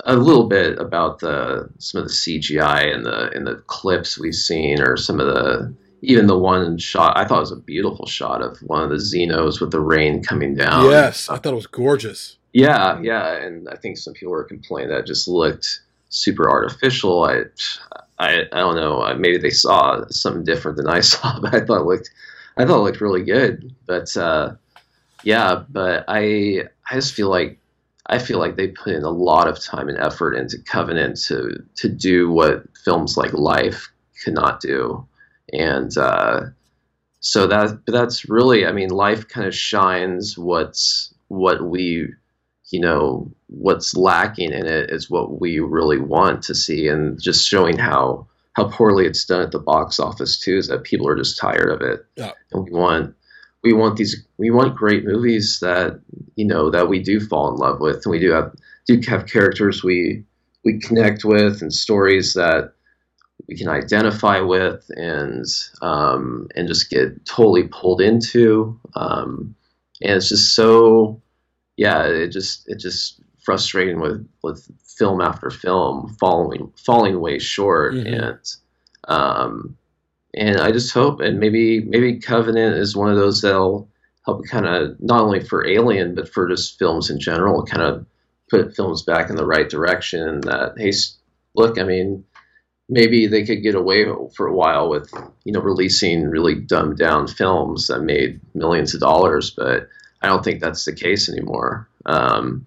[0.06, 4.34] a little bit about the some of the cgi and the in the clips we've
[4.34, 8.06] seen or some of the even the one shot i thought it was a beautiful
[8.06, 11.56] shot of one of the xenos with the rain coming down yes, I thought it
[11.56, 12.38] was gorgeous.
[12.53, 17.23] yeah, yeah, and I think some people were complaining that it just looked super artificial.
[17.23, 17.45] I,
[18.23, 19.01] I, I don't know.
[19.01, 22.12] uh, Maybe they saw something different than I saw, but I thought it looked,
[22.57, 23.73] I thought it looked really good.
[23.86, 24.55] But uh,
[25.23, 27.59] yeah, but I, I just feel like,
[28.07, 31.63] I feel like they put in a lot of time and effort into Covenant to
[31.75, 33.89] to do what films like Life
[34.23, 35.07] could not do,
[35.53, 36.41] and uh,
[37.21, 42.13] so that that's really, I mean, Life kind of shines what's what we
[42.73, 47.47] you know what's lacking in it is what we really want to see and just
[47.47, 51.15] showing how how poorly it's done at the box office too is that people are
[51.15, 52.31] just tired of it Yeah.
[52.51, 53.15] and we want
[53.63, 56.01] we want these we want great movies that
[56.36, 58.51] you know that we do fall in love with and we do have
[58.88, 60.23] do have characters we
[60.65, 62.73] we connect with and stories that
[63.47, 65.45] we can identify with and
[65.83, 69.53] um, and just get totally pulled into um,
[70.01, 71.21] and it's just so
[71.77, 77.93] yeah it just it just frustrating with with film after film falling falling way short
[77.93, 78.29] Mhm.
[78.29, 78.55] and
[79.07, 79.77] um
[80.36, 83.88] and I just hope and maybe maybe Covenant is one of those that'll
[84.25, 88.05] help kind of not only for Alien but for just films in general kind of
[88.49, 90.93] put films back in the right direction that hey
[91.55, 92.23] look I mean
[92.89, 94.05] maybe they could get away
[94.36, 95.12] for a while with
[95.43, 99.88] you know releasing really dumbed down films that made millions of dollars, but
[100.23, 101.89] I don't think that's the case anymore.
[102.05, 102.65] Um,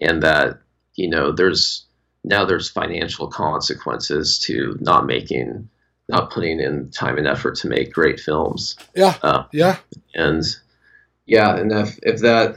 [0.00, 0.60] and that
[0.94, 1.86] you know there's
[2.22, 5.68] now there's financial consequences to not making
[6.08, 8.76] not putting in time and effort to make great films.
[8.94, 9.78] Yeah, Uh, yeah,
[10.14, 10.44] and
[11.26, 12.56] yeah, and if if that,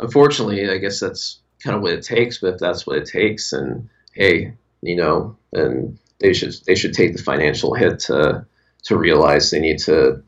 [0.00, 2.38] unfortunately, I guess that's kind of what it takes.
[2.38, 6.94] But if that's what it takes, and hey, you know, and they should they should
[6.94, 8.46] take the financial hit to
[8.84, 10.22] to realize they need to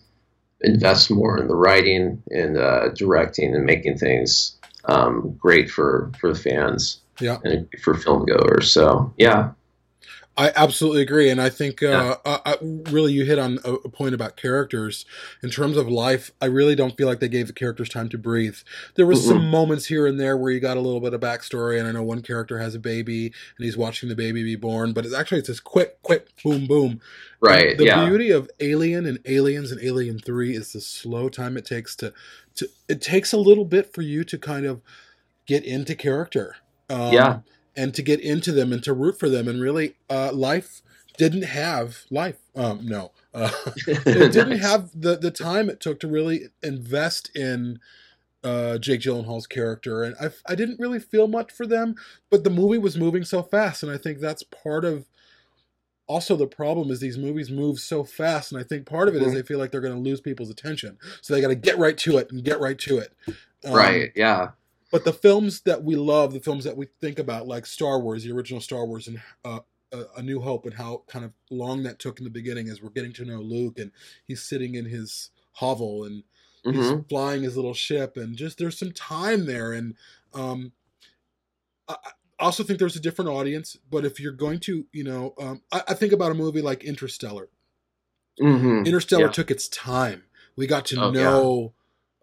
[0.63, 6.33] invest more in the writing and uh, directing and making things um, great for for
[6.33, 7.39] the fans yeah.
[7.45, 8.73] and for film goers.
[8.73, 9.51] So yeah,
[10.41, 12.17] I absolutely agree, and I think uh, Yeah.
[12.25, 12.57] uh, uh,
[12.91, 15.05] really you hit on a, a point about characters
[15.43, 16.31] in terms of life.
[16.41, 18.57] I really don't feel like they gave the characters time to breathe.
[18.95, 21.79] There was some moments here and there where you got a little bit of backstory,
[21.79, 24.93] and I know one character has a baby and he's watching the baby be born,
[24.95, 27.01] but it's actually it's this quick, quick, boom, boom.
[27.41, 31.59] right, The yeah, beauty of Alien and Aliens and Alien Three is the slow time
[31.59, 32.15] it takes to
[32.57, 32.69] to.
[32.89, 34.81] It takes a little bit for you to kind of
[35.47, 36.57] get into character.
[36.89, 37.39] Um, Yeah.
[37.81, 40.83] And to get into them and to root for them, and really, uh, life
[41.17, 42.39] didn't have life.
[42.55, 43.51] Um, no, uh,
[43.87, 47.79] it didn't have the the time it took to really invest in
[48.43, 51.95] uh, Jake Gyllenhaal's character, and I I didn't really feel much for them.
[52.31, 55.07] But the movie was moving so fast, and I think that's part of
[56.07, 59.23] also the problem is these movies move so fast, and I think part of it
[59.23, 59.35] is Mhm.
[59.37, 61.97] they feel like they're going to lose people's attention, so they got to get right
[61.99, 63.13] to it and get right to it.
[63.65, 64.51] Um, right, yeah,
[64.91, 68.25] But the films that we love, the films that we think about, like Star Wars,
[68.25, 69.61] the original Star Wars, and uh,
[69.93, 72.83] A A New Hope, and how kind of long that took in the beginning as
[72.83, 73.93] we're getting to know Luke, and
[74.27, 76.25] he's sitting in his hovel and
[76.71, 79.95] he's flying his little ship, and just there's some time there, and
[80.35, 80.73] um,
[81.89, 81.97] I
[82.39, 83.77] also think there's a different audience.
[83.91, 86.85] But if you're going to, you know, um, I, I think about a movie like
[86.85, 87.49] Interstellar.
[88.41, 89.33] hmm Interstellar Yeah.
[89.33, 90.25] took its time.
[90.57, 91.75] We got to Oh, know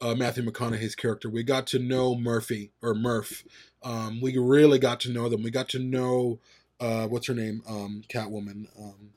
[0.01, 1.29] uh, Matthew McConaughey's character.
[1.29, 3.43] We got to know Murphy or Murph.
[3.83, 5.43] Um, we really got to know them.
[5.43, 6.39] We got to know
[6.79, 8.67] uh, what's her name, um, Catwoman.
[8.79, 9.12] Um,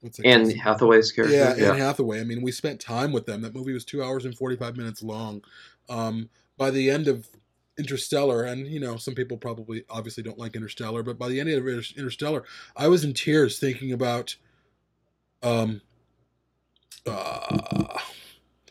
[0.00, 2.20] what's that Anne Hathaway's character, yeah, yeah, Anne Hathaway.
[2.20, 3.42] I mean, we spent time with them.
[3.42, 5.42] That movie was two hours and forty five minutes long.
[5.88, 7.28] Um, by the end of
[7.76, 11.50] Interstellar, and you know, some people probably obviously don't like Interstellar, but by the end
[11.50, 12.44] of Interstellar,
[12.76, 14.36] I was in tears thinking about
[15.42, 15.80] um,
[17.06, 17.98] uh,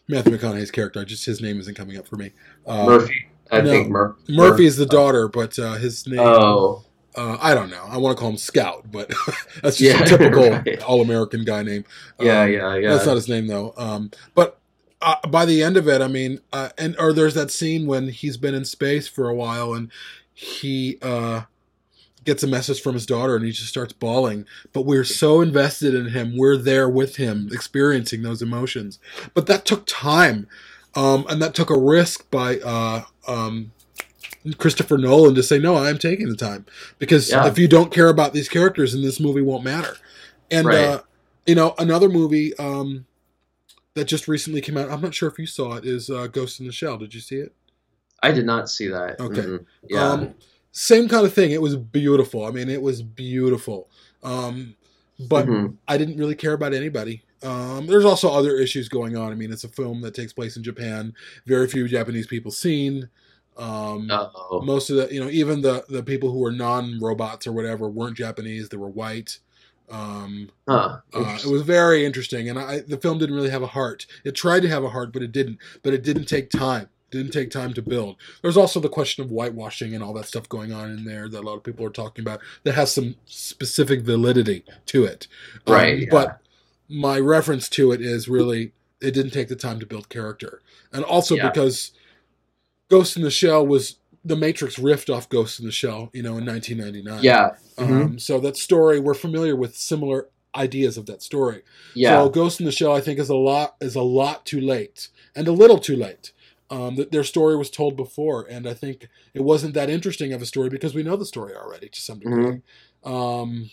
[0.08, 1.04] Matthew McConaughey's character.
[1.06, 2.32] Just his name isn't coming up for me.
[2.66, 3.26] Uh, Murphy.
[3.52, 6.20] I no, think Mur- Murphy is the daughter, but uh, his name.
[6.20, 6.84] Oh,
[7.16, 7.84] Uh, I don't know.
[7.88, 9.10] I want to call him Scout, but
[9.62, 10.82] that's just Yeah, a typical right.
[10.82, 11.86] all-American guy name.
[12.20, 12.90] yeah, Um, yeah, yeah.
[12.94, 13.74] That's not his name though.
[13.78, 14.60] Um, but
[15.02, 18.08] uh, by the end of it, I mean, uh, and or there's that scene when
[18.08, 19.92] he's been in space for a while and
[20.34, 21.42] he uh,
[22.24, 24.46] gets a message from his daughter and he just starts bawling.
[24.72, 29.00] But we're so invested in him, we're there with him, experiencing those emotions.
[29.34, 30.48] But that took time,
[30.96, 32.58] um, and that took a risk by.
[32.60, 33.72] Uh, um,
[34.58, 36.66] Christopher Nolan to say no, I'm taking the time
[37.00, 37.48] because Yeah.
[37.48, 39.96] if you don't care about these characters, then this movie won't matter.
[40.52, 40.80] And Right.
[40.80, 41.02] uh,
[41.46, 43.06] you know, another movie um,
[43.94, 44.92] that just recently came out.
[44.92, 45.86] I'm not sure if you saw it.
[45.86, 46.98] Is uh, Ghost in the Shell?
[46.98, 47.54] Did you see it?
[48.22, 49.20] I did not see that.
[49.20, 49.42] Okay.
[49.42, 49.66] Mhm.
[49.90, 50.28] Yeah.
[50.74, 51.52] Same kind of thing.
[51.52, 52.46] It was beautiful.
[52.46, 53.90] I mean, it was beautiful.
[54.24, 54.76] Um,
[55.30, 55.78] but Mhm.
[55.88, 57.24] I didn't really care about anybody.
[57.44, 59.32] Um, there's also other issues going on.
[59.32, 61.14] I mean, it's a film that takes place in Japan.
[61.46, 63.10] Very few Japanese people seen.
[63.58, 64.08] Um,
[64.66, 68.18] most of the, you know, even the the people who were non-robots or whatever weren't
[68.18, 68.70] Japanese.
[68.70, 69.40] They were white.
[69.90, 70.98] Um, Huh.
[71.14, 74.08] uh, it was very interesting, and I, the film didn't really have a heart.
[74.24, 75.60] It tried to have a heart, but it didn't.
[75.84, 76.90] But it didn't take time.
[77.14, 78.16] Didn't take time to build.
[78.42, 81.40] There's also the question of whitewashing and all that stuff going on in there that
[81.40, 82.42] a lot of people are talking about.
[82.64, 85.28] That has some specific validity to it,
[85.68, 86.08] Um, Right, yeah.
[86.10, 86.40] But
[86.90, 91.04] my reference to it is really it didn't take the time to build character, and
[91.06, 91.50] also Yeah.
[91.50, 91.92] because
[92.90, 93.96] Ghost in the Shell was
[94.26, 97.24] the Matrix riffed off Ghost in the Shell, you know, in 1999.
[97.24, 97.52] yeah.
[97.78, 98.02] Mhm.
[98.06, 101.64] Um, so that story, we're familiar with similar ideas of that story.
[101.96, 102.24] Yeah.
[102.24, 105.10] So Ghost in the Shell, I think, is a lot is a lot too late
[105.36, 106.32] and a little too late.
[106.74, 110.42] Um, that their story was told before, and I think it wasn't that interesting of
[110.42, 112.62] a story because we know the story already to some degree.
[113.04, 113.70] Um,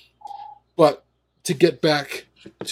[0.77, 1.05] but
[1.45, 2.27] to get back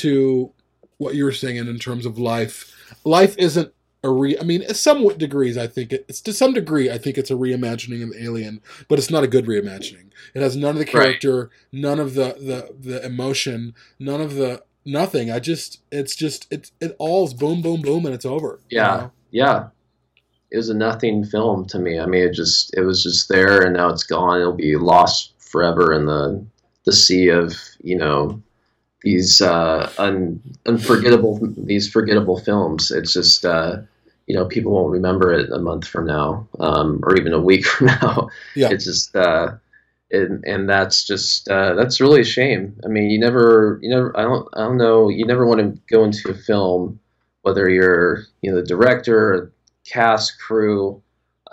[0.05, 0.53] to
[0.99, 2.75] what you were saying in terms of life,
[3.05, 3.73] life isn't
[4.05, 4.37] a re.
[4.39, 5.57] I mean, somewhat degrees.
[5.57, 6.91] I think it, it's to some degree.
[6.91, 10.11] I think it's a reimagining of Alien, but it's not a good reimagining.
[10.35, 11.05] It has none of the Right.
[11.21, 15.31] character, none of the the the emotion, none of the nothing.
[15.31, 18.61] I just it's just it it all's boom boom boom and it's over.
[18.69, 18.97] you Yeah.
[18.97, 19.13] know?
[19.31, 19.69] yeah.
[20.51, 21.99] It was a nothing film to me.
[21.99, 24.41] I mean, it just it was just there, and now it's gone.
[24.41, 26.45] It'll be lost forever in the
[26.85, 28.43] the sea of you know
[29.03, 32.91] these uh, un, unforgettable these forgettable films.
[32.91, 33.79] It's just uh,
[34.27, 37.67] you know people won't remember it a month from now um, or even a week
[37.73, 38.31] from now.
[38.55, 38.71] Yeah.
[38.71, 39.55] It's just uh,
[40.11, 42.79] and and that's just uh, that's really a shame.
[42.85, 45.81] I mean, you never you never I don't I don't know you never want to
[45.91, 47.01] go into a film
[47.43, 49.53] whether you're you know the director,
[49.89, 51.03] cast, crew.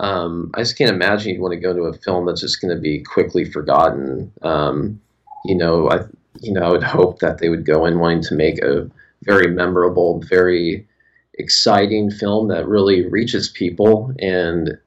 [0.00, 2.74] Um, I just can't imagine you'd want to go to a film that's just going
[2.74, 4.30] to be quickly forgotten.
[4.42, 5.00] Um,
[5.44, 6.00] you know, I
[6.40, 8.90] you know I would hope that they would go in wanting to make a
[9.22, 10.86] very memorable, very
[11.38, 14.78] exciting film that really reaches people and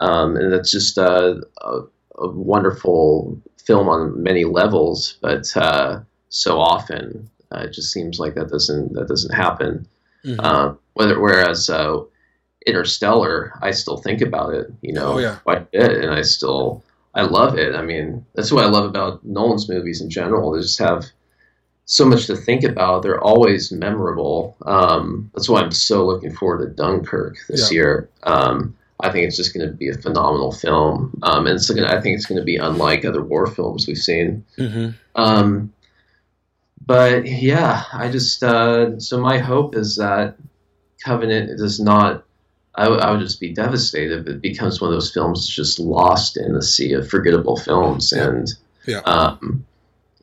[0.00, 1.80] um, and that's just a, a,
[2.18, 5.18] a wonderful film on many levels.
[5.20, 9.86] But uh, so often uh, it just seems like that doesn't that doesn't happen.
[10.24, 10.36] Mhm.
[10.40, 12.00] Uh, whether whereas uh,
[12.68, 15.36] Interstellar, I still think about it, you know, Oh, yeah.
[15.44, 16.82] quite a bit, and I still
[17.14, 17.74] I love it.
[17.74, 20.52] I mean, that's what I love about Nolan's movies in general.
[20.52, 21.06] They just have
[21.86, 23.02] so much to think about.
[23.02, 24.56] They're always memorable.
[24.66, 27.74] Um, that's why I'm so looking forward to Dunkirk this Yeah.
[27.76, 28.08] year.
[28.24, 31.88] Um, I think it's just going to be a phenomenal film, um, and it's gonna,
[31.88, 34.44] I think it's going to be unlike other war films we've seen.
[34.58, 34.94] Mhm.
[35.16, 35.72] Um,
[36.86, 40.36] but yeah, I just uh, so my hope is that
[41.04, 42.24] Covenant does not.
[42.78, 45.78] I, w- I would just be devastated if it becomes one of those films just
[45.78, 48.48] lost in the sea of forgettable films, and
[48.86, 49.00] Yeah.
[49.00, 49.66] um,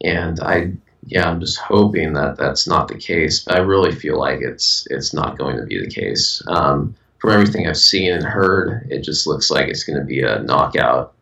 [0.03, 0.72] and I
[1.08, 3.43] yeah, I'm just hoping that that's not the case.
[3.43, 6.41] But I really feel like it's it's not going to be the case.
[6.47, 10.22] Um, from everything I've seen and heard, it just looks like it's going to be
[10.22, 11.14] a knockout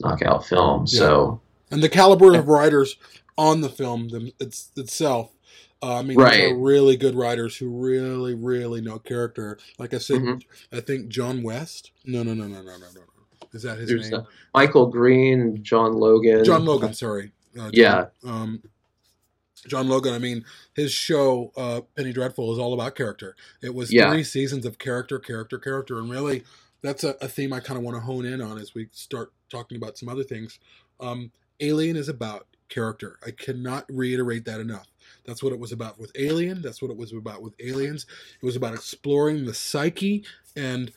[0.00, 0.86] knockout film.
[0.86, 2.96] So and the caliber of writers
[3.36, 5.30] on the film them, it's, itself.
[5.82, 6.52] Uh, I mean, Right.
[6.52, 9.58] are really good writers who really, really know character.
[9.78, 10.42] Like I said, Mhm.
[10.72, 11.92] I think John West.
[12.04, 13.02] No, no, no, no, no, no, no.
[13.52, 14.26] Is that his there's name?
[14.54, 16.92] Michael Green, John Logan, John Logan.
[16.94, 17.32] Sorry.
[17.58, 18.06] Uh, John- Yeah.
[18.22, 18.62] Um,
[19.66, 20.12] John Logan.
[20.14, 23.34] I mean, his show uh, Penny Dreadful is all about character.
[23.62, 24.10] It was Yeah.
[24.10, 26.44] three seasons of character, character, character, and really,
[26.82, 29.32] that's a, a theme I kind of want to hone in on as we start
[29.50, 30.58] talking about some other things.
[31.00, 33.18] Um, Alien is about character.
[33.26, 34.89] I cannot reiterate that enough.
[35.24, 36.62] That's what it was about with Alien.
[36.62, 38.06] That's what it was about with Aliens.
[38.42, 40.24] It was about exploring the psyche
[40.56, 40.92] and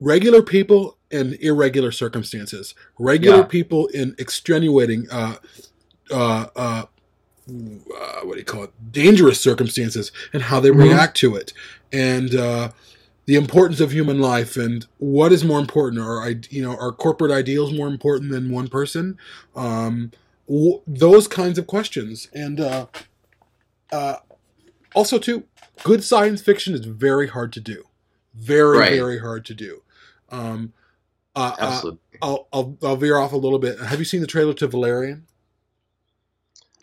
[0.00, 3.44] regular people in irregular circumstances, regular Yeah.
[3.44, 5.36] people in extenuating, uh,
[6.10, 6.84] uh, uh,
[7.48, 8.72] uh, what do you call it?
[8.92, 10.82] Dangerous circumstances and how they Mhm.
[10.82, 11.52] react to it,
[11.92, 12.72] and uh,
[13.26, 16.00] the importance of human life and what is more important.
[16.02, 19.16] Are I, you know, are corporate ideals more important than one person?
[19.54, 20.10] Um,
[20.48, 22.86] w- those kinds of questions, and uh,
[23.92, 24.16] uh,
[24.94, 25.44] also too,
[25.82, 27.84] good science fiction is very hard to do,
[28.34, 28.92] very Right.
[28.92, 29.82] very hard to do.
[30.30, 30.72] Um,
[31.34, 32.00] uh, uh, absolutely.
[32.22, 33.78] I'll, I'll I'll veer off a little bit.
[33.78, 35.26] Have you seen the trailer to Valerian?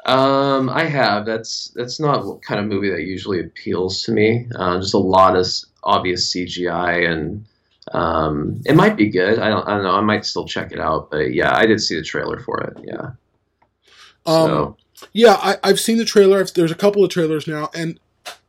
[0.05, 1.25] Um, I have.
[1.25, 4.47] That's that's not what kind of movie that usually appeals to me.
[4.55, 5.47] Uh, just a lot of
[5.83, 7.45] obvious CGI, and
[7.93, 9.39] um, it might be good.
[9.39, 9.65] I don't.
[9.67, 9.95] I don't know.
[9.95, 11.09] I might still check it out.
[11.09, 12.77] But yeah, I did see the trailer for it.
[12.85, 13.11] Yeah.
[14.25, 14.77] Um, So
[15.13, 16.43] Yeah, I, I've seen the trailer.
[16.45, 17.99] There's a couple of trailers now, and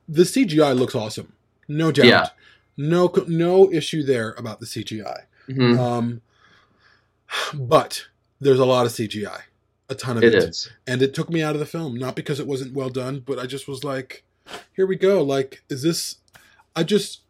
[0.09, 1.33] the CGI looks awesome.
[1.68, 2.07] No doubt.
[2.07, 2.29] Yeah.
[2.77, 5.22] No no issue there about the CGI.
[5.49, 6.20] mhm, Um,
[7.55, 8.07] but
[8.41, 9.41] there's a lot of CGI,
[9.89, 10.70] a ton of it, it is.
[10.87, 11.97] and it took me out of the film.
[11.97, 14.25] Not because it wasn't well done, but I just was like,
[14.75, 16.16] "Here we go." Like, is this?
[16.77, 17.20] I just,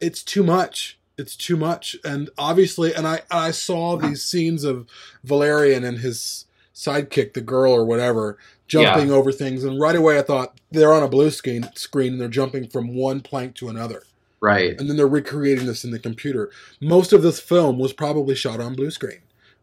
[0.00, 0.98] it's too much.
[1.16, 4.86] It's too much, and obviously, and I I saw these scenes of
[5.22, 6.43] Valerian and his
[6.74, 11.02] sidekick, the girl or whatever, jumping over things, and right away I thought they're on
[11.02, 14.02] a blue screen screen and they're jumping from one plank to another
[14.40, 14.78] Right.
[14.78, 16.50] and then they're recreating this in the computer.
[16.80, 19.20] Most of this film was probably shot on blue screen.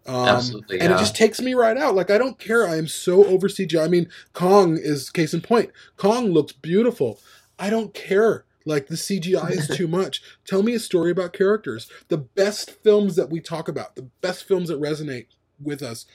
[0.08, 1.94] Um, Absolutely, And it just takes me right out.
[1.94, 2.68] Like, I don't care.
[2.68, 3.86] I am so over CGI.
[3.86, 5.70] I mean, Kong is case in point.
[5.98, 7.20] Kong looks beautiful.
[7.60, 8.46] I don't care.
[8.66, 10.24] Like, the CGI is too much.
[10.46, 11.88] Tell me a story about characters.
[12.08, 15.28] The best films that we talk about, the best films that resonate
[15.62, 16.08] with us,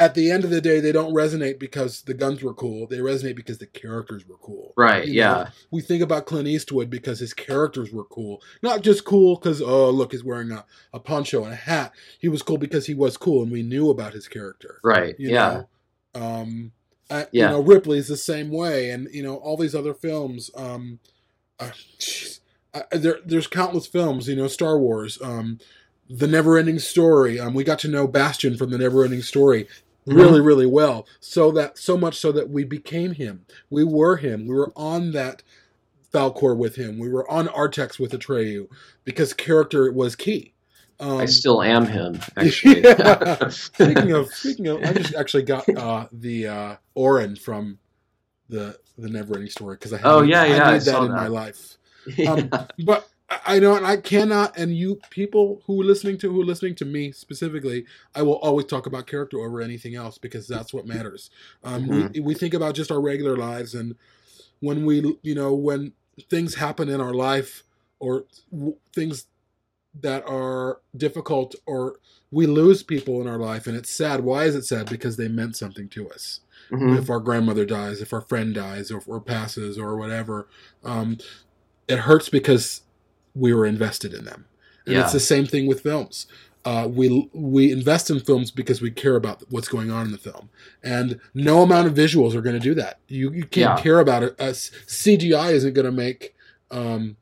[0.00, 2.86] at the end of the day, they don't resonate because the guns were cool.
[2.86, 4.72] They resonate because the characters were cool.
[4.76, 5.06] Right.
[5.06, 5.32] You Yeah.
[5.32, 8.40] know, we think about Clint Eastwood because his characters were cool.
[8.62, 11.92] Not just cool because, oh, look, he's wearing a, a poncho and a hat.
[12.20, 14.78] He was cool because he was cool and we knew about his character.
[14.84, 15.16] Right.
[15.18, 15.62] You yeah.
[16.14, 16.22] Know?
[16.22, 16.72] Um,
[17.10, 17.46] uh, Yeah.
[17.46, 18.90] You know, Ripley's the same way.
[18.90, 20.50] And, you know, all these other films.
[20.54, 21.00] Um,
[21.58, 21.70] uh.
[22.74, 25.58] Uh, there, there's countless films, you know, Star Wars, um,
[26.08, 27.40] The Never Ending Story.
[27.40, 29.66] Um, we got to know Bastian from The Never Ending Story
[30.08, 34.46] really really well so that so much so that we became him we were him
[34.48, 35.42] we were on that
[36.12, 38.68] Falkor with him we were on Artax with atreyu
[39.04, 40.54] because character was key
[41.00, 42.84] Um, I still am him, actually.
[42.84, 43.36] Yeah.
[43.72, 47.78] speaking of speaking of, I just actually got uh, the uh, Auryn from
[48.48, 51.04] the the Neverending Story because I had Oh, yeah, I yeah, need I that saw
[51.04, 51.28] in my that.
[51.28, 51.78] life.
[52.16, 52.30] Yeah.
[52.30, 53.08] Um, but
[53.46, 54.56] I know, and I cannot.
[54.56, 58.36] And you people who are listening to who are listening to me specifically, I will
[58.38, 61.30] always talk about character over anything else because that's what matters.
[61.62, 62.12] Um, Mm-hmm.
[62.14, 63.96] we, we think about just our regular lives, and
[64.60, 65.92] when we, you know, when
[66.30, 67.62] things happen in our life
[68.00, 69.26] or w- things
[70.00, 71.96] that are difficult or
[72.30, 75.28] we lose people in our life and it's sad why is it sad because they
[75.28, 76.98] meant something to us Mhm.
[76.98, 80.48] if our grandmother dies, if our friend dies, or, or passes, or whatever,
[80.84, 81.16] um,
[81.88, 82.82] it hurts because
[83.38, 84.44] we were invested in them.
[84.86, 85.02] And Yeah.
[85.04, 86.26] it's the same thing with films.
[86.64, 90.18] Uh, we we invest in films because we care about what's going on in the
[90.18, 90.50] film,
[90.82, 92.98] and no amount of visuals are going to do that.
[93.08, 93.82] You you can't Yeah.
[93.82, 94.34] care about it.
[94.38, 94.52] Uh,
[94.86, 96.34] CGI isn't going to make
[96.70, 97.16] um,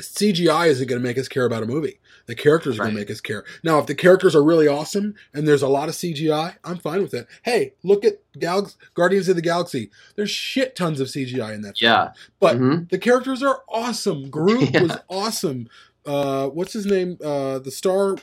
[0.00, 1.98] CGI isn't going to make us care about a movie.
[2.26, 3.44] The characters are going to make us care.
[3.64, 7.02] Now, if the characters are really awesome and there's a lot of CGI, I'm fine
[7.02, 7.26] with it.
[7.42, 9.90] Hey, look at Gal- Guardians of the Galaxy.
[10.16, 11.78] There's shit tons of CGI in that.
[11.78, 11.90] film.
[11.92, 12.12] Yeah.
[12.40, 12.90] but Mhm.
[12.90, 14.30] the characters are awesome.
[14.30, 14.82] Groot Yeah.
[14.82, 15.68] was awesome.
[16.06, 17.18] Uh, what's his name?
[17.22, 18.16] Uh, the Star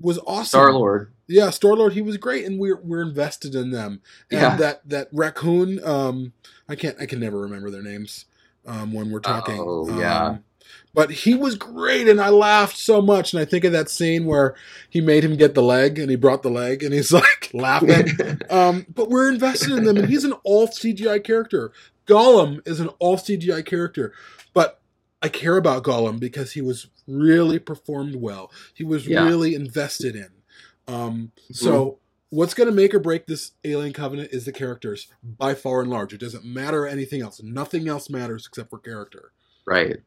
[0.00, 0.46] was awesome.
[0.46, 1.12] Star Lord.
[1.28, 1.92] Yeah, Star Lord.
[1.92, 4.00] He was great, and we're we're invested in them.
[4.30, 4.56] And Yeah.
[4.56, 5.78] that that raccoon.
[5.84, 6.32] Um,
[6.68, 6.96] I can't.
[7.00, 8.24] I can never remember their names.
[8.66, 9.58] Um, when we're talking.
[9.58, 10.38] Oh, yeah.
[10.92, 13.32] But he was great, and I laughed so much.
[13.32, 14.54] And I think of that scene where
[14.88, 18.08] he made him get the leg, and he brought the leg, and he's like laughing.
[18.50, 21.72] um, but we're invested in them, and he's an all CGI character.
[22.06, 24.12] Gollum is an all CGI character,
[24.52, 24.80] but
[25.22, 28.50] I care about Gollum because he was really performed well.
[28.74, 29.26] He was Yeah.
[29.26, 30.30] really invested in.
[30.88, 31.98] Um, so
[32.30, 35.90] what's going to make or break this Alien Covenant is the characters by far and
[35.90, 36.12] large.
[36.12, 37.40] It doesn't matter anything else.
[37.42, 39.30] Nothing else matters except for character.
[39.66, 39.98] right.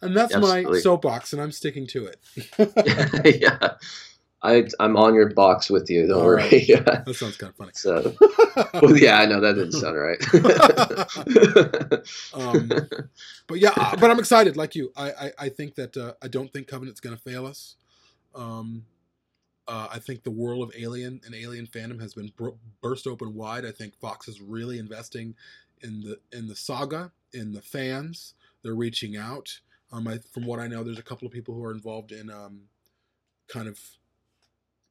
[0.00, 3.40] And that's my soapbox, and I'm sticking to it.
[3.42, 3.70] yeah.
[4.40, 6.06] I, I'm on your box with you.
[6.06, 6.42] Don't All worry.
[6.42, 6.52] right.
[6.68, 6.80] Yeah.
[6.80, 7.72] That sounds kind of funny.
[7.74, 8.14] So,
[8.80, 10.20] well, yeah, I know that didn't sound right.
[12.34, 12.68] um,
[13.48, 14.92] but yeah, uh, but I'm excited, like you.
[14.96, 17.74] I I, I think that uh, I don't think Covenant's going to fail us.
[18.34, 18.84] Um,
[19.66, 23.34] uh, I think the world of Alien and Alien fandom has been bur- burst open
[23.34, 23.66] wide.
[23.66, 25.34] I think Fox is really investing
[25.82, 28.34] in the in the saga, in the fans.
[28.62, 29.60] They're reaching out.
[29.90, 32.30] Um, I, from what I know, there's a couple of people who are involved in
[32.30, 32.62] um,
[33.48, 33.78] kind of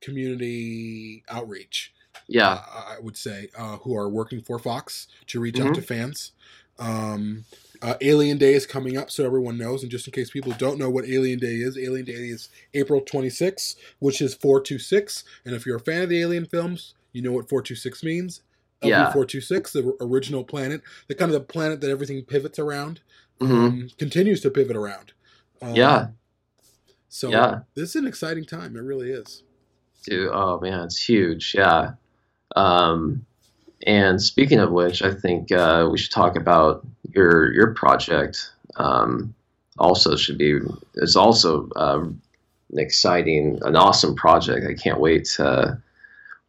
[0.02, 1.93] community outreach
[2.28, 2.50] yeah.
[2.54, 5.76] uh, I would say, uh, who are working for Fox to reach out Mhm.
[5.76, 6.32] to fans.
[6.80, 7.45] Um,
[7.82, 9.82] uh, Alien Day is coming up, so everyone knows.
[9.84, 13.02] And just in case people don't know what Alien Day is, Alien Day is April
[13.02, 15.24] 26th, which is 426.
[15.45, 18.41] And if you're a fan of the Alien films, you know what 426 means.
[18.84, 19.12] Yeah.
[19.12, 23.02] 426, the original planet, the kind of the planet that everything pivots around,
[23.40, 23.52] Mhm.
[23.68, 25.14] um, continues to pivot around.
[25.62, 26.08] Um, Yeah.
[27.10, 27.60] So Yeah.
[27.76, 28.76] this is an exciting time.
[28.76, 29.44] It really is.
[30.06, 31.54] Dude, oh man, it's huge.
[31.56, 31.94] Yeah.
[32.56, 33.26] Um,
[33.86, 38.52] and speaking of which, I think uh, we should talk about your your project.
[38.78, 39.34] Um,
[39.80, 40.60] also, should be
[40.96, 44.66] it's also uh, an exciting, an awesome project.
[44.68, 45.78] I can't wait to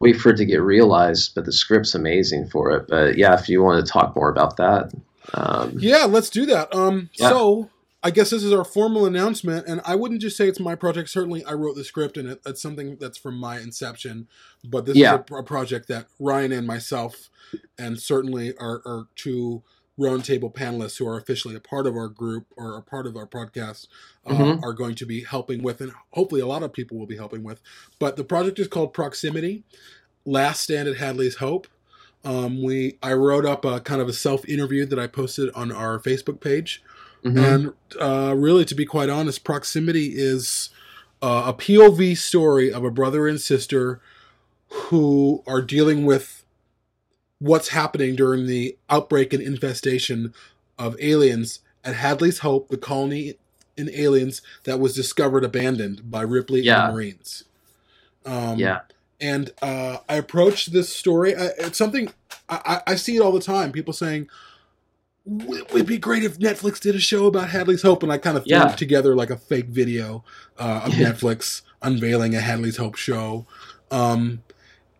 [0.00, 1.34] wait for it to get realized.
[1.34, 2.86] But the script's amazing for it.
[2.88, 4.92] But yeah, if you want to talk more about that,
[5.34, 6.74] um, Yeah, let's do that.
[6.74, 7.30] Um, Yeah.
[7.30, 7.70] so
[8.02, 11.10] I guess this is our formal announcement, and I wouldn't just say it's my project.
[11.10, 14.28] Certainly, I wrote the script, and it, it's something that's from my inception.
[14.64, 15.14] But this Yeah.
[15.16, 17.28] is a, a project that Ryan and myself,
[17.76, 19.62] and certainly our, our two
[19.98, 23.26] roundtable panelists who are officially a part of our group or a part of our
[23.26, 23.88] podcast
[24.24, 24.62] uh, Mhm.
[24.62, 27.42] are going to be helping with, and hopefully a lot of people will be helping
[27.42, 27.60] with.
[27.98, 29.64] But the project is called Proximity.
[30.24, 31.66] Last Stand at Hadley's Hope.
[32.24, 35.70] Um, we I wrote up a kind of a self interview that I posted on
[35.72, 36.82] our Facebook page,
[37.24, 37.38] mhm.
[37.38, 40.70] and uh, really, to be quite honest, Proximity is
[41.22, 44.00] uh, a POV story of a brother and sister
[44.68, 46.44] who are dealing with
[47.38, 50.34] what's happening during the outbreak and infestation
[50.78, 53.34] of aliens at Hadley's Hope, the colony
[53.76, 56.80] in aliens that was discovered abandoned by Ripley Yeah.
[56.82, 57.44] and the Marines.
[58.26, 58.80] Um, yeah,
[59.20, 61.34] and uh, I approached this story.
[61.34, 62.12] I, it's something
[62.48, 63.72] I, I see it all the time.
[63.72, 64.28] People saying,
[65.26, 68.44] "It'd be great if Netflix did a show about Hadley's Hope," and I kind of
[68.44, 68.66] threw Yeah.
[68.68, 70.24] together like a fake video
[70.58, 73.46] uh, of Netflix unveiling a Hadley's Hope show.
[73.90, 74.42] Um,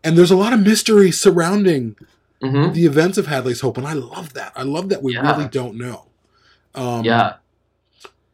[0.05, 1.97] and there's a lot of mystery surrounding
[2.41, 4.53] hmm the events of Hadley's Hope, and I love that.
[4.55, 5.23] I love that we Yeah.
[5.23, 6.07] really don't know.
[6.75, 7.35] Um, yeah,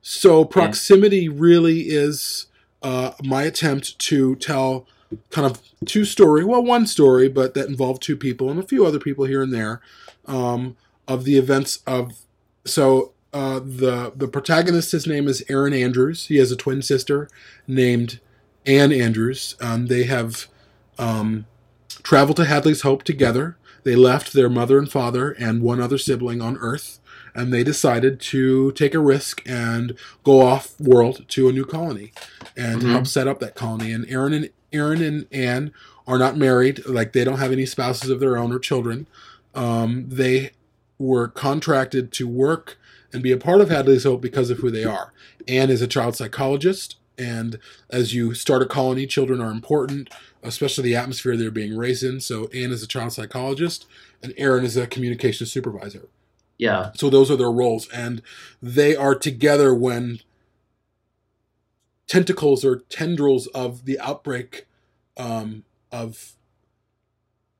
[0.02, 2.46] so proximity really is
[2.82, 4.86] uh, my attempt to tell
[5.30, 8.84] kind of two story, well, one story, but that involved two people and a few
[8.86, 9.80] other people here and there,
[10.26, 12.12] um, of the events of.
[12.64, 16.26] So uh, the the protagonist, his name is Aaron Andrews.
[16.26, 17.28] He has a twin sister
[17.66, 18.20] named
[18.64, 19.56] Anne Andrews.
[19.60, 20.46] Um, they have
[20.98, 21.46] um,
[22.02, 23.56] traveled to Hadley's Hope together.
[23.82, 27.00] They left their mother and father and one other sibling on Earth,
[27.34, 32.12] and they decided to take a risk and go off world to a new colony
[32.56, 32.90] and Mhm.
[32.92, 33.92] help set up that colony.
[33.92, 35.72] And Aaron and Aaron and Anne
[36.06, 39.06] are not married; like they don't have any spouses of their own or children.
[39.54, 40.50] Um, they
[40.98, 42.76] were contracted to work
[43.12, 45.12] and be a part of Hadley's Hope because of who they are.
[45.46, 47.58] Anne is a child psychologist, and
[47.90, 50.10] as you start a colony, children are important,
[50.42, 52.20] especially the atmosphere they're being raised in.
[52.20, 53.86] So Anne is a child psychologist,
[54.22, 56.08] and Aaron is a communications supervisor.
[56.58, 56.92] Yeah.
[56.96, 58.22] So those are their roles, and
[58.62, 60.20] they are together when
[62.06, 64.66] tentacles or tendrils of the outbreak
[65.16, 66.32] um, of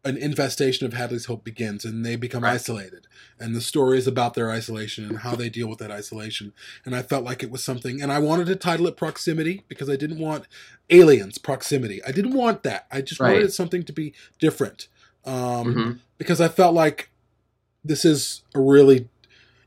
[0.06, 2.52] an infestation of Hadley's Hope begins, and they become Right.
[2.54, 3.06] isolated.
[3.40, 6.52] And the story is about their isolation and how they deal with that isolation.
[6.84, 9.88] And I felt like it was something, and I wanted to title it Proximity because
[9.88, 10.44] I didn't want
[10.90, 12.04] aliens proximity.
[12.04, 12.86] I didn't want that.
[12.92, 13.32] I just Right.
[13.32, 14.88] wanted something to be different.
[15.24, 15.98] Um, Mhm.
[16.18, 17.08] because I felt like
[17.82, 19.08] this is a really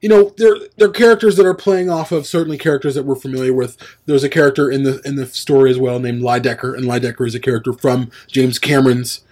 [0.08, 3.54] you know they're they're characters that are playing off of certainly characters that we're familiar
[3.54, 3.76] with.
[4.06, 7.36] There's a character in the in the story as well named Lydecker, and Lydecker is
[7.36, 9.26] a character from James Cameron's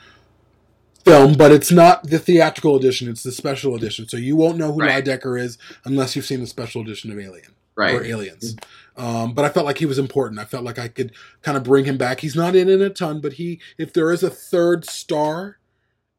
[1.05, 4.05] film, but it's not the theatrical edition; it's the special edition.
[4.09, 5.01] So you won't know who Right.
[5.01, 7.95] Lydecker is unless you've seen the special edition of Alien Right.
[7.95, 8.57] or Aliens.
[8.97, 10.41] Um, but I felt like he was important.
[10.41, 12.19] I felt like I could kind of bring him back.
[12.19, 15.57] He's not in it a ton, but he, if there is a third star,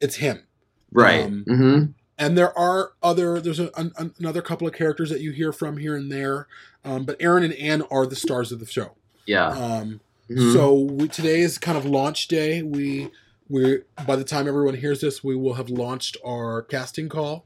[0.01, 0.45] it's him.
[0.91, 1.25] Right.
[1.27, 1.85] Um, hmm
[2.19, 3.41] And there are other.
[3.41, 6.47] There's a, an, another couple of characters that you hear from here and there,
[6.85, 8.93] um, but Aaron and Anne are the stars of the show.
[9.27, 9.49] Yeah.
[9.49, 10.01] Um,
[10.31, 10.53] Mhm.
[10.55, 12.61] So we, today is kind of launch day.
[12.63, 13.11] We
[13.49, 17.45] we by the time everyone hears this, we will have launched our casting call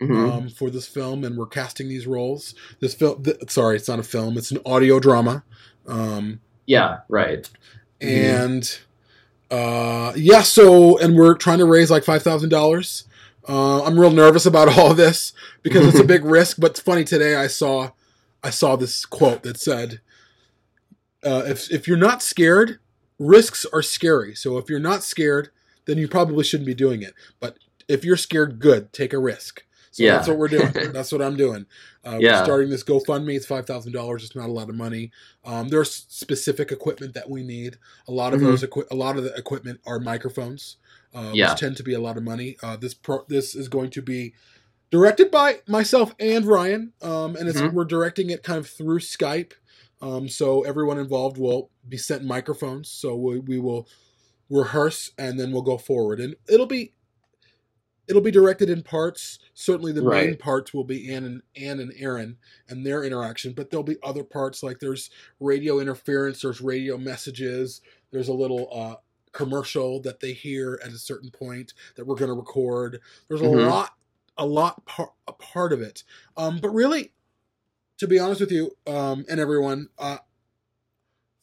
[0.00, 0.30] Mhm.
[0.32, 2.54] um, for this film, and we're casting these roles.
[2.78, 5.42] This film, th- sorry, it's not a film; it's an audio drama.
[5.88, 6.98] Um, yeah.
[7.08, 7.50] Right.
[8.00, 8.78] and
[9.50, 13.04] uh, yeah, so and we're trying to raise like five thousand dollars.
[13.48, 15.32] Uh, I'm real nervous about all this
[15.62, 16.58] because it's a big risk.
[16.60, 17.36] But it's funny today.
[17.36, 17.90] I saw
[18.42, 20.00] I saw this quote that said,
[21.24, 22.78] uh, "If if you're not scared,
[23.18, 24.34] risks are scary.
[24.34, 25.50] So if you're not scared,
[25.86, 27.14] then you probably shouldn't be doing it.
[27.40, 30.12] But if you're scared, good, take a risk." So Yeah.
[30.16, 30.72] that's what we're doing.
[30.92, 31.66] that's what I'm doing.
[32.06, 32.38] Uh, Yeah.
[32.38, 33.34] We're starting this GoFundMe.
[33.34, 34.22] It's five thousand dollars.
[34.24, 35.10] It's not a lot of money.
[35.44, 37.76] Um, there's specific equipment that we need.
[38.06, 38.44] A lot of Mhm.
[38.44, 40.76] those equi- a lot of the equipment are microphones,
[41.14, 41.50] uh, Yeah.
[41.52, 42.56] which tend to be a lot of money.
[42.62, 44.34] Uh, this pro- this is going to be
[44.90, 47.72] directed by myself and Ryan, um, and it's, Mhm.
[47.72, 49.52] we're directing it kind of through Skype.
[50.02, 52.88] Um, so everyone involved will be sent microphones.
[52.88, 53.86] So we, we will
[54.48, 56.94] rehearse and then we'll go forward, and it'll be
[58.08, 59.38] it'll be directed in parts.
[59.54, 62.38] Certainly, the main parts will be Anne and Anne and Aaron
[62.68, 67.80] and their interaction, but there'll be other parts like there's radio interference, there's radio messages,
[68.10, 68.96] there's a little uh,
[69.32, 73.00] commercial that they hear at a certain point that we're going to record.
[73.28, 73.66] There's a Mhm.
[73.68, 73.94] lot,
[74.36, 76.02] a lot par- a part of it.
[76.36, 77.12] Um, but really,
[77.98, 80.18] to be honest with you, um, and everyone, uh,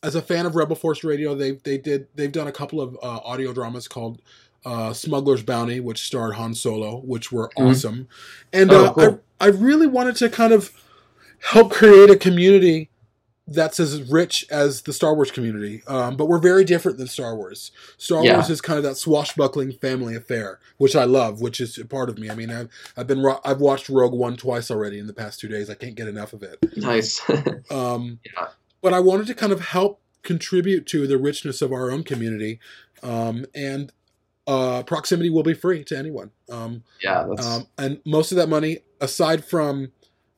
[0.04, 2.96] as a fan of Rebel Force Radio, they they did they've done a couple of
[3.02, 4.22] uh, audio dramas called
[4.66, 7.70] uh, Smuggler's Bounty, which starred Han Solo, which were Mhm.
[7.72, 8.08] awesome.
[8.54, 9.22] And Oh, uh, cool.
[9.40, 10.72] I I really wanted to kind of
[11.40, 12.90] help create a community
[13.50, 15.82] that's as rich as the Star Wars community.
[15.88, 17.72] Um, but we're very different than Star Wars.
[17.98, 18.34] Star Yeah.
[18.36, 22.10] Wars is kind of that swashbuckling family affair, which I love, which is a part
[22.10, 22.30] of me.
[22.30, 25.40] I mean, I've I've been ro- I've watched Rogue One twice already in the past
[25.40, 25.70] two days.
[25.70, 26.58] I can't get enough of it.
[26.76, 27.22] Nice.
[27.72, 28.48] Um, Yeah.
[28.82, 32.60] But I wanted to kind of help contribute to the richness of our own community,
[33.02, 33.92] um, and
[34.46, 36.32] uh, proximity will be free to anyone.
[36.50, 37.26] Um, yeah.
[37.30, 39.92] That's um, and most of that money, aside from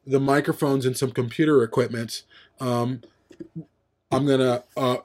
[0.08, 2.24] the microphones and some computer equipment,
[2.60, 3.02] um,
[4.12, 4.64] I'm gonna.
[4.76, 4.98] Uh,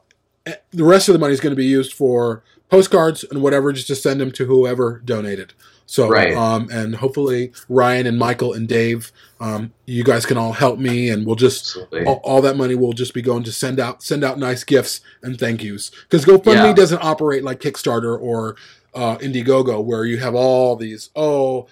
[0.47, 3.73] eh, the rest of the money is going to be used for postcards and whatever,
[3.73, 5.53] just to send them to whoever donated.
[5.87, 6.35] So, Right.
[6.35, 11.11] um, and hopefully Ryan and Michael and Dave, um, you guys can all help me,
[11.11, 11.77] and we'll just
[12.07, 15.03] all, all that money will just be going to send out send out nice gifts
[15.23, 16.73] and thank yous because GoFundMe Yeah.
[16.73, 18.57] doesn't operate like Kickstarter or
[18.95, 21.67] uh, Indiegogo where you have all these oh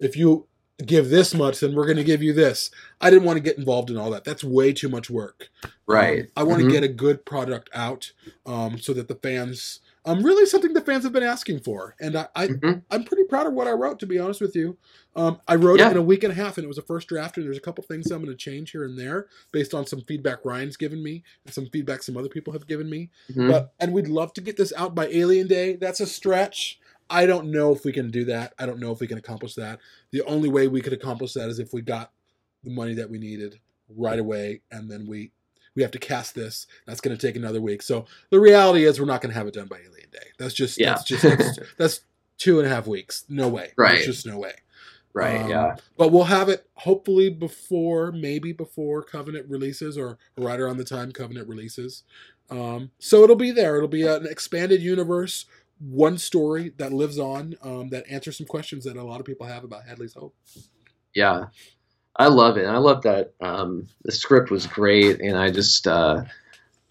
[0.00, 0.46] if you
[0.86, 2.70] give this much then we're going to give you this.
[3.00, 4.24] I didn't want to get involved in all that.
[4.24, 5.48] That's way too much work.
[5.86, 6.20] right.
[6.20, 6.70] Um, I want to Mhm.
[6.72, 8.12] get a good product out
[8.46, 12.16] um, so that the fans um really something the fans have been asking for and
[12.16, 12.82] I, I Mhm.
[12.90, 14.76] I'm pretty proud of what I wrote, to be honest with you.
[15.16, 15.88] Um, I wrote Yeah.
[15.88, 17.56] it in a week and a half, and it was a first draft, and there's
[17.56, 20.76] a couple things I'm going to change here and there based on some feedback Ryan's
[20.76, 23.10] given me and some feedback some other people have given me.
[23.32, 23.50] Mhm.
[23.50, 25.74] But and we'd love to get this out by Alien Day.
[25.74, 26.78] That's a stretch.
[27.10, 28.54] I don't know if we can do that.
[28.58, 29.78] I don't know if we can accomplish that.
[30.10, 32.12] The only way we could accomplish that is if we got
[32.64, 33.58] the money that we needed
[33.96, 35.32] right away, and then we
[35.74, 36.66] we have to cast this.
[36.86, 37.82] That's going to take another week.
[37.82, 40.26] So the reality is, we're not going to have it done by Alien Day.
[40.38, 40.90] That's just Yeah.
[40.94, 42.00] that's just that's, that's
[42.36, 43.24] two and a half weeks.
[43.28, 43.72] No way.
[43.76, 43.92] Right.
[43.94, 44.54] There's just no way.
[45.14, 45.40] Right.
[45.40, 45.76] Um, yeah.
[45.96, 51.12] But we'll have it hopefully before, maybe before Covenant releases or right around the time
[51.12, 52.02] Covenant releases.
[52.50, 53.76] Um, so it'll be there.
[53.76, 55.46] It'll be an expanded universe,
[55.80, 59.46] one story that lives on, um, that answers some questions that a lot of people
[59.46, 60.34] have about Hadley's Hope.
[61.14, 61.46] Yeah.
[62.18, 62.66] I love it.
[62.66, 66.24] I love that um, the script was great, and I just uh,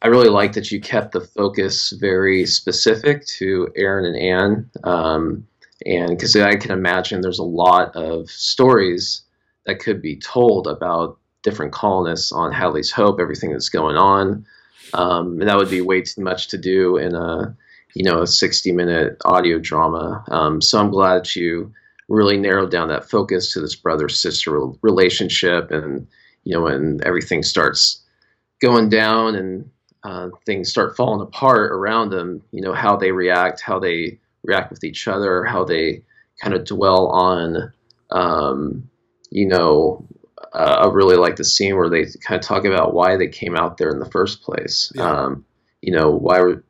[0.01, 5.47] I really like that you kept the focus very specific to Aaron and Anne, um,
[5.85, 9.23] and because I can imagine there's a lot of stories
[9.65, 14.45] that could be told about different colonists on Hadley's Hope, everything that's going on,
[14.93, 17.53] um, and that would be way too much to do in a
[17.97, 20.23] you know a 60 minute audio drama.
[20.29, 21.73] Um, so I'm glad that you
[22.09, 26.07] really narrowed down that focus to this brother sister relationship and
[26.43, 28.03] you know when everything starts
[28.61, 29.69] going down and
[30.03, 34.69] uh, things start falling apart around them you know how they react how they react
[34.69, 36.01] with each other how they
[36.41, 37.73] kind of dwell on
[38.11, 38.89] um,
[39.31, 40.05] you know
[40.53, 43.55] uh, i really like the scene where they kind of talk about why they came
[43.55, 45.11] out there in the first place Yeah.
[45.11, 45.45] um,
[45.81, 46.63] you know why were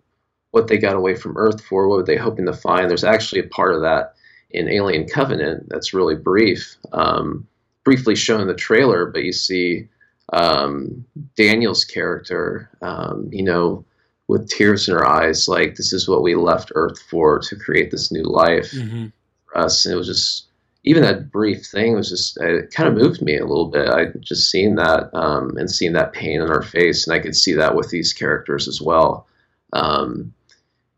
[0.52, 3.42] what they got away from earth for what were they hoping to find there's actually
[3.42, 4.14] a part of that
[4.50, 7.46] in Alien Covenant that's really brief, um,
[7.84, 9.88] briefly shown in the trailer, but you see
[10.34, 13.84] um, Daniel's character, um, you know,
[14.30, 17.92] with tears in her eyes, like this is what we left Earth for to create
[17.92, 19.08] this new life Mm-hmm.
[19.46, 19.86] for us.
[19.86, 20.46] And it was just
[20.84, 23.90] even that brief thing was just it kind of moved me a little bit.
[23.90, 27.36] I just seen that um, and seeing that pain in her face, and I could
[27.36, 29.28] see that with these characters as well.
[29.74, 30.34] Um,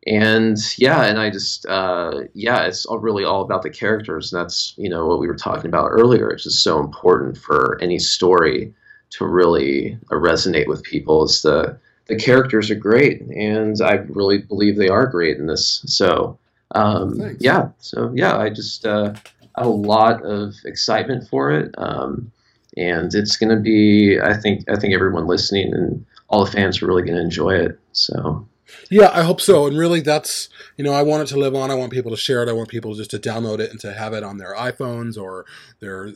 [0.07, 4.31] and yeah, and I just uh, yeah, it's all really all about the characters.
[4.31, 6.29] And that's you know what we were talking about earlier.
[6.29, 8.73] It's just so important for any story
[9.11, 11.23] to really uh, resonate with people.
[11.25, 11.77] Is the
[12.07, 15.83] the characters are great, and I really believe they are great in this.
[15.85, 16.39] So
[16.75, 19.13] um, yeah, so yeah, I just uh,
[19.57, 22.31] have a lot of excitement for it, um,
[22.77, 24.19] and it's going to be.
[24.19, 27.55] I think I think everyone listening and all the fans are really going to enjoy
[27.55, 27.79] it.
[27.91, 28.47] So
[28.89, 29.67] Yeah, I hope so.
[29.67, 31.70] And really, that's you know, I want it to live on.
[31.72, 32.49] I want people to share it.
[32.49, 35.45] I want people just to download it and to have it on their iPhones or
[35.80, 36.11] their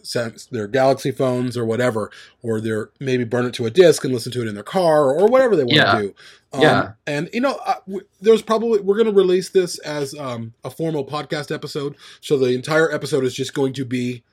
[0.51, 2.09] their Galaxy phones or whatever,
[2.41, 5.11] or their maybe burn it to a disc and listen to it in their car
[5.13, 5.91] or whatever they want Yeah.
[5.93, 6.15] to do.
[6.53, 6.91] Um, Yeah.
[7.07, 10.69] and you know, I, w- there's probably we're going to release this as um, a
[10.69, 14.23] formal podcast episode, so the entire episode is just going to be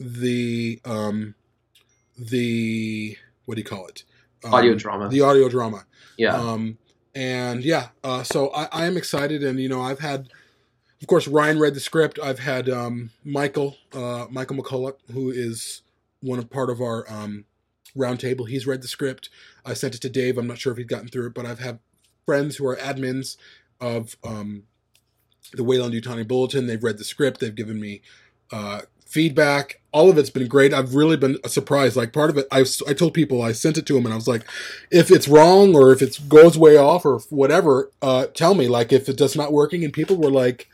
[0.00, 1.34] the um,
[2.16, 4.04] the what do you call it?
[4.44, 5.08] Um, audio drama.
[5.08, 5.84] The audio drama.
[6.16, 6.36] yeah.
[6.36, 6.78] Um,
[7.14, 10.28] and yeah, uh, so I, I am excited, and you know, I've had,
[11.00, 12.18] of course, Ryan read the script.
[12.22, 15.82] I've had um, Michael, uh, Michael McCulloch, who is
[16.20, 17.44] one of part of our um,
[17.96, 18.48] roundtable.
[18.48, 19.30] He's read the script.
[19.64, 20.38] I sent it to Dave.
[20.38, 21.78] I'm not sure if he's gotten through it, but I've had
[22.26, 23.36] friends who are admins
[23.80, 24.64] of um,
[25.52, 26.66] the Weyland Yutani Bulletin.
[26.66, 27.40] They've read the script.
[27.40, 28.02] They've given me
[28.52, 29.80] uh, feedback.
[29.90, 30.74] All of it's been great.
[30.74, 31.96] I've really been surprised.
[31.96, 34.16] Like part of it, I I told people I sent it to them, and I
[34.16, 34.44] was like,
[34.90, 38.68] if it's wrong or if it goes way off or whatever, uh, tell me.
[38.68, 40.68] Like if it's just not working, and people were like.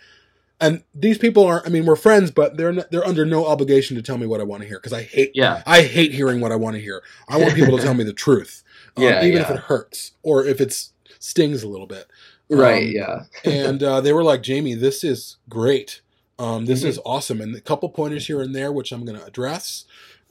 [0.60, 4.02] And these people are—I mean, we're friends, but they're not, they're under no obligation to
[4.02, 5.62] tell me what I want to hear because I hate yeah.
[5.66, 7.02] I hate hearing what I want to hear.
[7.28, 8.62] I want people to tell me the truth,
[8.96, 10.72] um, Yeah, even if it hurts or if it
[11.18, 12.06] stings a little bit.
[12.48, 12.84] Right.
[12.84, 13.24] Um, yeah.
[13.44, 16.00] and uh, they were like, Jamie, this is great.
[16.38, 16.86] Um, this Mhm.
[16.88, 17.40] is awesome.
[17.40, 19.84] And a couple pointers here and there, which I'm going to address.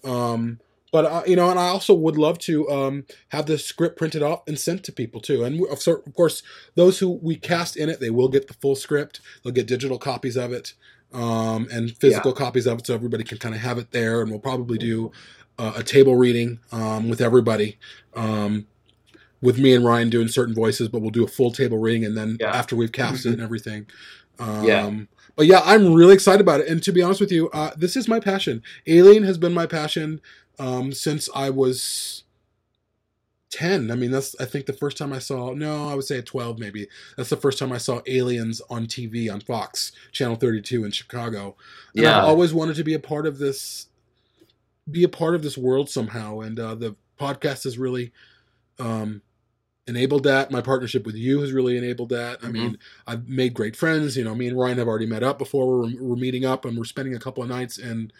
[0.03, 0.59] Um,
[0.91, 4.21] but, uh, you know, and I also would love to um, have the script printed
[4.21, 5.43] off and sent to people too.
[5.43, 6.43] And of of course,
[6.75, 9.19] those who we cast in it, they will get the full script.
[9.43, 10.73] They'll get digital copies of it
[11.13, 14.21] um, and physical copies of it so everybody can kind of have it there.
[14.21, 15.11] And we'll probably do
[15.57, 17.77] uh, a table reading um, with everybody.
[18.15, 18.67] Um,
[19.41, 22.15] with me and Ryan doing certain voices, but we'll do a full table reading, and
[22.15, 22.55] then Yeah.
[22.55, 23.87] after we've cast it and everything.
[24.39, 24.89] Um, Yeah.
[25.35, 26.67] But yeah, I'm really excited about it.
[26.67, 28.61] And to be honest with you, uh, this is my passion.
[28.85, 30.21] Alien has been my passion
[30.59, 32.23] um, since I was
[33.49, 33.91] 10.
[33.91, 36.25] I mean, that's, I think, the first time I saw, no, I would say at
[36.25, 36.87] 12 maybe.
[37.17, 41.55] That's the first time I saw Aliens on TV on Fox, Channel 32 in Chicago.
[41.95, 42.19] And Yeah.
[42.19, 43.87] I've always wanted to be a part of this,
[44.89, 46.41] be a part of this world somehow.
[46.41, 48.11] And uh, the podcast has really
[48.79, 49.21] um,
[49.87, 50.49] enabled that.
[50.51, 52.39] My partnership with you has really enabled that.
[52.41, 52.51] I Mhm.
[52.53, 54.15] mean, I've made great friends.
[54.15, 55.67] You know, me and Ryan have already met up before.
[55.79, 58.11] We're, we're meeting up and we're spending a couple of nights in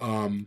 [0.00, 0.46] um,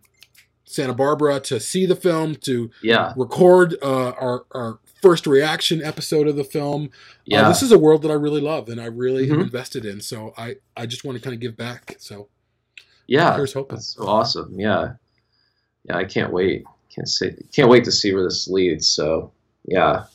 [0.63, 3.11] Santa Barbara to see the film, to Yeah.
[3.17, 6.89] record uh, our, our first reaction episode of the film.
[7.25, 7.45] Yeah.
[7.45, 9.43] Uh, this is a world that I really love and I really am Mhm.
[9.43, 9.99] invested in.
[9.99, 11.95] So I, I just want to kind of give back.
[11.99, 12.29] So
[13.07, 13.35] yeah.
[13.35, 13.75] here's hoping.
[13.75, 14.57] That's so awesome.
[14.57, 14.93] Yeah.
[15.83, 15.97] Yeah.
[15.97, 16.63] I can't wait.
[16.95, 17.35] Can't say.
[17.51, 18.87] Can't wait to see where this leads.
[18.87, 19.33] So
[19.65, 20.05] yeah.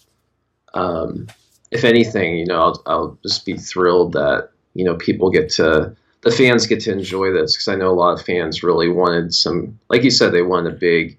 [0.77, 1.27] Um,
[1.71, 5.97] if anything, you know, I'll, I'll just be thrilled that you know people get to
[6.27, 9.33] the fans get to enjoy this because I know a lot of fans really wanted
[9.33, 11.19] some, like you said, they wanted a big,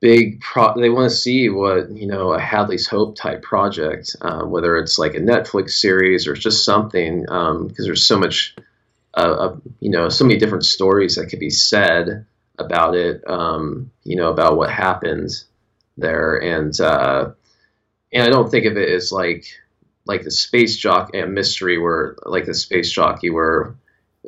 [0.00, 0.78] big pro.
[0.78, 4.98] They want to see what you know a Hadley's Hope type project, uh, whether it's
[4.98, 8.54] like a Netflix series or just something, because um, there's so much,
[9.14, 12.26] uh, uh, you know, so many different stories that could be said
[12.58, 15.30] about it, um, you know, about what happened
[15.96, 17.30] there, and uh,
[18.14, 19.46] and I don't think of it as like
[20.06, 23.74] like the space jockey mystery where like the space jockey where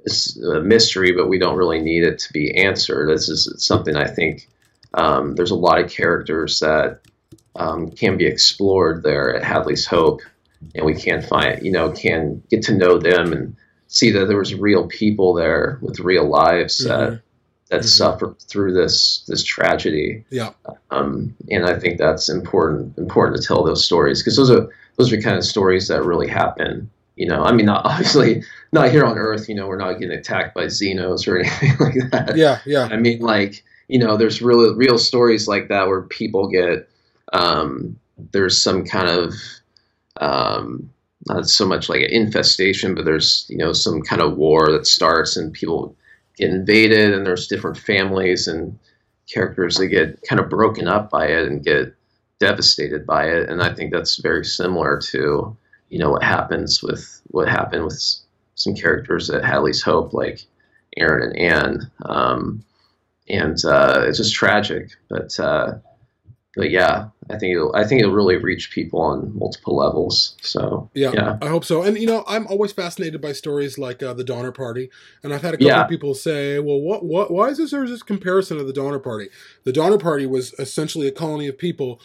[0.04, 3.08] it's a mystery, but we don't really need it to be answered.
[3.08, 4.48] This is something I think
[4.94, 7.00] um, there's a lot of characters that
[7.54, 10.20] um, can be explored there at Hadley's Hope,
[10.74, 13.56] and we can find, you know, can get to know them and
[13.88, 17.14] see that there was real people there with real lives mm-hmm.
[17.14, 17.22] that
[17.70, 17.86] that mm-hmm.
[17.86, 20.24] suffered through this this tragedy.
[20.30, 20.50] Yeah.
[20.90, 25.12] Um, and I think that's important important to tell those stories because those are those
[25.12, 28.42] are kind of stories that really happen you know, I mean, not, obviously
[28.72, 29.48] not here on Earth.
[29.48, 32.36] You know, we're not getting attacked by Xenos or anything like that.
[32.36, 32.88] Yeah, yeah.
[32.90, 36.88] I mean, like you know, there's real real stories like that where people get
[37.32, 37.98] um,
[38.32, 39.34] there's some kind of
[40.20, 40.90] um,
[41.28, 44.86] not so much like an infestation, but there's you know some kind of war that
[44.86, 45.96] starts and people
[46.36, 48.78] get invaded, and there's different families and
[49.32, 51.94] characters that get kind of broken up by it and get
[52.38, 55.56] devastated by it, and I think that's very similar to
[55.88, 58.02] you know what happens with what happened with
[58.54, 60.46] some characters at Hadley's Hope, like
[60.96, 62.64] Aaron and Anne, um,
[63.28, 64.90] and uh, it's just tragic.
[65.08, 65.74] But uh,
[66.56, 70.36] but yeah, I think it'll I think it'll really reach people on multiple levels.
[70.40, 71.38] So yeah, yeah.
[71.42, 71.82] I hope so.
[71.82, 74.90] And you know, I'm always fascinated by stories like uh, the Donner Party,
[75.22, 75.82] and I've had a couple Yeah.
[75.84, 78.98] of people say, "Well, what what why is this there this comparison of the Donner
[78.98, 79.28] Party?"
[79.64, 82.00] The Donner Party was essentially a colony of people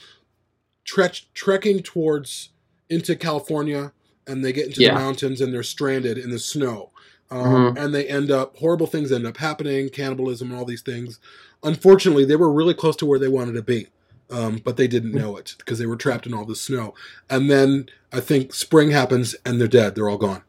[0.86, 2.50] tre- trekking towards
[2.90, 3.94] into California,
[4.28, 4.94] and they get into Yeah.
[4.94, 6.90] the mountains and they're stranded in the snow.
[7.30, 7.86] Um, Mhm.
[7.86, 11.18] And they end up horrible things end up happening, cannibalism and all these things.
[11.64, 13.88] Unfortunately, they were really close to where they wanted to be,
[14.32, 16.94] um, but they didn't know it because they were trapped in all the snow.
[17.30, 19.96] And then I think spring happens and they're dead.
[19.96, 20.44] They're all gone.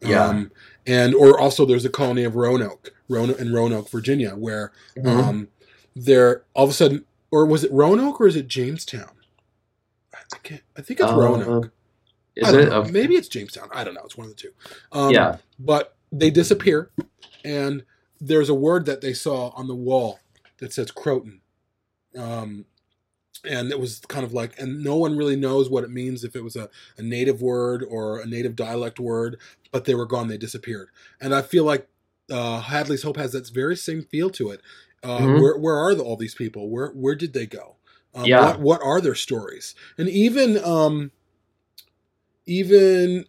[0.00, 0.24] Yeah.
[0.26, 0.50] Um,
[0.86, 5.06] and or also there's a colony of Roanoke, Roanoke in Roanoke, Virginia, where Mhm.
[5.06, 5.48] um,
[5.96, 9.10] they're all of a sudden, or was it Roanoke or is it Jamestown?
[10.12, 10.62] I can't.
[10.76, 11.72] I think it's Uh, Roanoke.
[12.36, 12.68] Is it?
[12.72, 12.90] Okay.
[12.90, 13.68] Maybe it's Jamestown.
[13.72, 14.02] I don't know.
[14.04, 14.50] It's one of the two.
[14.92, 15.36] Um, yeah.
[15.58, 16.90] But they disappear,
[17.44, 17.84] and
[18.20, 20.18] there's a word that they saw on the wall
[20.58, 21.40] that says Croton.
[22.16, 22.64] Um,
[23.46, 26.34] and it was kind of like, and no one really knows what it means if
[26.36, 26.68] it was a,
[26.98, 29.38] a native word or a native dialect word,
[29.72, 30.28] but they were gone.
[30.28, 30.88] They disappeared.
[31.20, 31.88] And I feel like
[32.30, 34.60] uh, Hadley's Hope has that very same feel to it.
[35.02, 35.40] Uh, Mhm.
[35.40, 36.70] Where where are the, all these people?
[36.70, 37.76] Where where did they go?
[38.14, 38.40] Um, Yeah.
[38.44, 39.74] What what are their stories?
[39.98, 41.10] And even um,
[42.46, 43.24] even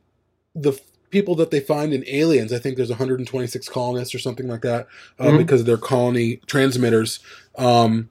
[0.56, 4.62] the people that they find in aliens, I think there's 126 colonists or something like
[4.62, 4.88] that,
[5.20, 5.38] uh, Mhm.
[5.38, 7.20] because they're colony transmitters.
[7.58, 8.10] Um,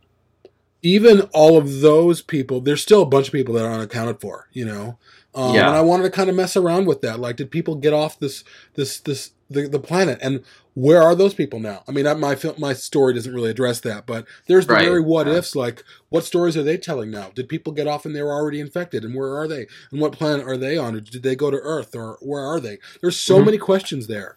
[0.85, 4.49] even all of those people, there's still a bunch of people that are unaccounted for,
[4.53, 4.99] you know.
[5.35, 5.67] Um, Yeah.
[5.69, 7.19] And I wanted to kind of mess around with that.
[7.19, 10.43] Like, did people get off this this this the, the planet, and
[10.75, 11.83] where are those people now?
[11.89, 14.85] I mean, I, my my story doesn't really address that, but there's the Right.
[14.87, 15.35] very what Yeah.
[15.39, 15.57] ifs.
[15.57, 17.31] Like, what stories are they telling now?
[17.35, 19.67] Did people get off and they were already infected, and where are they?
[19.91, 20.95] And what planet are they on?
[20.97, 22.79] Or did they go to Earth, or where are they?
[23.01, 23.45] There's so Mhm.
[23.47, 24.37] many questions there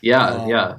[0.00, 0.26] Yeah.
[0.28, 0.76] um, yeah.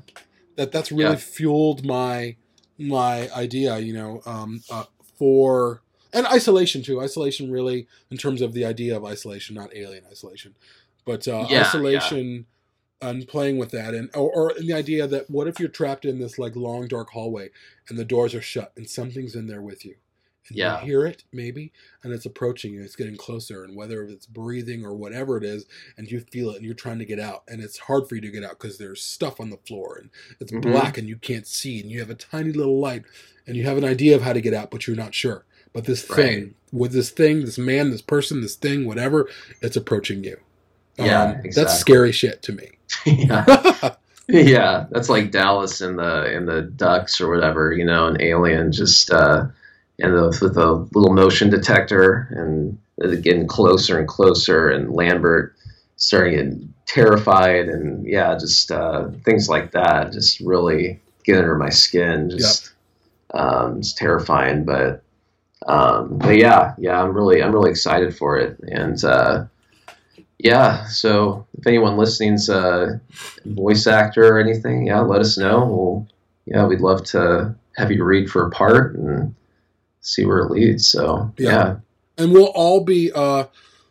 [0.55, 1.15] that that's really Yeah.
[1.15, 2.36] fueled my
[2.78, 4.86] my idea you know um, uh,
[5.20, 6.99] for and isolation too.
[6.99, 10.55] Isolation really in terms of the idea of isolation not alien isolation.
[11.05, 12.47] But uh, Yeah, isolation
[13.01, 16.20] and playing with that and or, or the idea that what if you're trapped in
[16.20, 17.49] this like long dark hallway
[17.88, 19.95] and the doors are shut and something's in there with you
[20.51, 20.79] Yeah.
[20.81, 21.71] you hear it maybe
[22.03, 25.65] and it's approaching you it's getting closer and whether it's breathing or whatever it is
[25.97, 28.21] and you feel it and you're trying to get out and it's hard for you
[28.21, 30.61] to get out because there's stuff on the floor and it's Mhm.
[30.61, 33.03] black and you can't see and you have a tiny little light
[33.47, 35.85] and you have an idea of how to get out but you're not sure but
[35.85, 39.29] this thing with this thing this man this person this thing whatever
[39.61, 40.37] it's approaching you
[40.97, 41.51] Yeah, Um, exactly.
[41.55, 42.71] that's scary shit to me
[43.05, 43.95] yeah.
[44.27, 48.71] yeah, that's like Dallas in the in the Ducts or whatever, you know, an alien
[48.71, 49.45] just uh,
[49.99, 52.77] and the, with a little motion detector and
[53.23, 55.55] getting closer and closer, and Lambert
[55.97, 61.69] starting getting terrified, and yeah, just uh, things like that, just really get under my
[61.69, 62.73] skin, just
[63.33, 65.03] um, it's terrifying, but.
[65.67, 69.45] Um, but yeah, yeah, I'm really, I'm really excited for it, and uh,
[70.39, 70.85] yeah.
[70.85, 72.99] So if anyone listening's a
[73.45, 75.65] voice actor or anything, yeah, let us know.
[75.65, 76.07] We'll,
[76.45, 79.35] yeah, we'd love to have you read for a part and
[80.01, 80.87] see where it leads.
[80.89, 81.49] So Yeah.
[81.49, 81.75] yeah,
[82.17, 83.45] and we'll all be uh,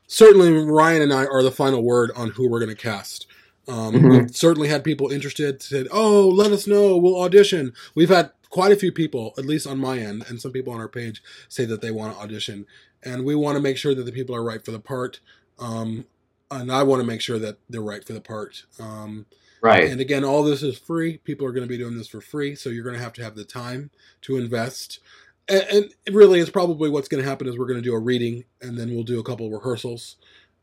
[0.06, 3.26] certainly Ryan and I are the final word on who we're going to cast.
[3.66, 4.10] Um, Mhm.
[4.10, 6.96] We've certainly had people interested said, "Oh, let us know.
[6.96, 10.52] We'll audition." We've had quite a few people, at least on my end, and some
[10.52, 12.64] people on our page say that they want to audition,
[13.02, 15.20] and we want to make sure that the people are right for the part.
[15.58, 16.06] Um,
[16.50, 18.64] and I want to make sure that they're right for the part.
[18.80, 19.26] Um,
[19.60, 19.90] Right.
[19.90, 21.18] and again, all this is free.
[21.18, 23.22] People are going to be doing this for free, so you're going to have to
[23.22, 23.90] have the time
[24.22, 25.00] to invest.
[25.48, 27.94] And, and it really, is probably what's going to happen is we're going to do
[27.94, 30.16] a reading, and then we'll do a couple of rehearsals,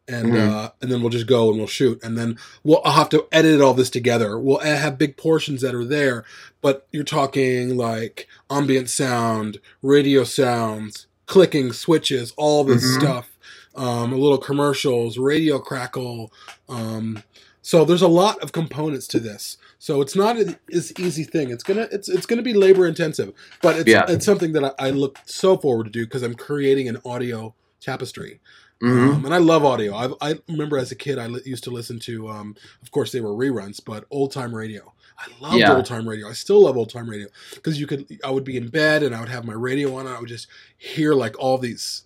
[0.08, 0.48] and Mhm.
[0.50, 3.26] uh, and then we'll just go and we'll shoot, and then we'll I'll have to
[3.32, 4.38] edit all this together.
[4.38, 6.24] We'll have big portions that are there,
[6.62, 13.00] but you're talking like ambient sound, radio sounds, clicking switches, all this Mhm.
[13.00, 13.32] stuff.
[13.76, 16.32] Um, a little commercials, radio crackle.
[16.70, 17.24] Um,
[17.68, 19.58] so there's a lot of components to this.
[19.80, 21.50] So it's not an as easy thing.
[21.50, 24.06] It's gonna it's it's gonna be labor intensive, but it's Yeah.
[24.08, 27.56] it's something that I, I look so forward to do because I'm creating an audio
[27.82, 28.40] tapestry.
[28.82, 29.96] hmm Um, and I love audio.
[29.96, 33.12] I, I remember as a kid, I li- used to listen to, um, of course,
[33.12, 34.94] they were reruns, but old time radio.
[35.18, 35.76] I loved Yeah.
[35.76, 36.30] old time radio.
[36.30, 38.06] I still love old time radio because you could.
[38.24, 40.30] I would be in bed and I would have my radio on, and I would
[40.30, 40.48] just
[40.78, 42.04] hear like all these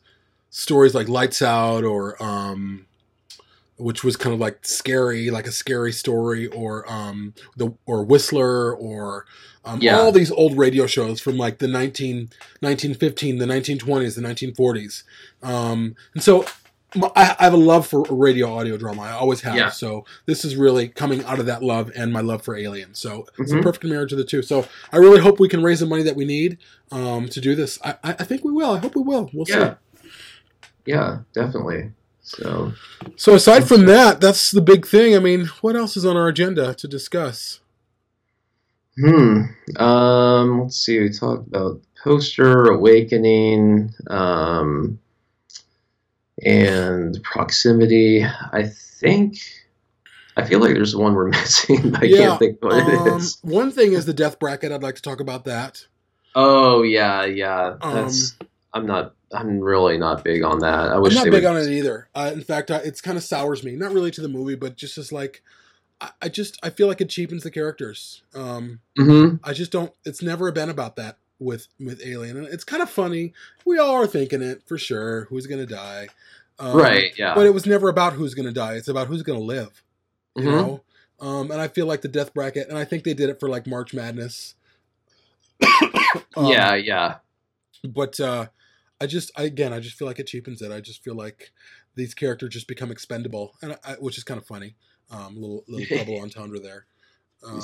[0.51, 2.85] stories, like Lights Out, or um,
[3.79, 8.73] which was kind of like scary, like a scary story, or um, the or Whistler,
[8.75, 9.25] or
[9.65, 9.97] um, Yeah.
[9.99, 12.29] all these old radio shows from like the 19,
[12.61, 15.03] 1915, the 1920s, the 1940s.
[15.43, 16.45] Um, and so
[17.15, 19.03] I have a love for radio audio drama.
[19.03, 19.55] I always have.
[19.55, 19.69] Yeah.
[19.69, 22.95] So this is really coming out of that love and my love for Alien.
[22.95, 23.61] So it's a Mhm.
[23.63, 24.41] perfect marriage of the two.
[24.41, 26.57] So I really hope we can raise the money that we need
[26.91, 27.77] um, to do this.
[27.83, 28.71] I, I I think we will.
[28.71, 29.29] I hope we will.
[29.33, 29.75] We'll Yeah.
[29.75, 30.09] see.
[30.85, 31.91] Yeah, definitely.
[32.29, 32.73] So
[33.15, 35.15] So aside from that, that's the big thing.
[35.15, 37.59] I mean, what else is on our agenda to discuss?
[38.99, 39.43] Hmm.
[39.77, 40.61] Um.
[40.63, 40.99] Let's see.
[40.99, 44.99] We talked about poster awakening, um,
[46.45, 48.23] and proximity.
[48.23, 49.37] I think.
[50.37, 51.91] I feel like there's one we're missing.
[51.91, 53.37] But I Yeah, can't think what it Um, is.
[53.41, 54.71] one thing is the death bracket.
[54.71, 55.85] I'd like to talk about that.
[56.35, 57.77] Oh yeah, yeah.
[57.81, 58.35] Um, That's.
[58.73, 59.15] I'm not.
[59.33, 60.89] I'm really not big on that.
[60.91, 61.45] I wish I'm not big would.
[61.45, 62.09] on it either.
[62.15, 63.75] Uh, in fact, I, it's kind of sours me.
[63.75, 65.43] Not really to the movie, but just as like,
[66.01, 68.23] I, I just I feel like it cheapens the characters.
[68.33, 69.91] Um, hmm I just don't.
[70.05, 73.33] It's never been about that with with Alien, and it's kind of funny.
[73.65, 75.25] We all are thinking it for sure.
[75.25, 76.07] Who's gonna die?
[76.57, 77.11] Um, Right.
[77.17, 77.35] Yeah.
[77.35, 78.73] But it was never about who's gonna die.
[78.75, 79.83] It's about who's gonna live.
[80.35, 80.51] You Mhm.
[80.51, 80.81] know.
[81.21, 83.49] Um, and I feel like the death bracket, and I think they did it for
[83.49, 84.55] like March Madness.
[86.35, 86.75] Um, yeah.
[86.75, 87.15] Yeah.
[87.83, 88.47] but uh
[89.01, 91.51] i just I, again i just feel like it cheapens it i just feel like
[91.95, 94.75] these characters just become expendable and I, which is kind of funny
[95.11, 96.85] um little little double entendre there
[97.45, 97.61] um,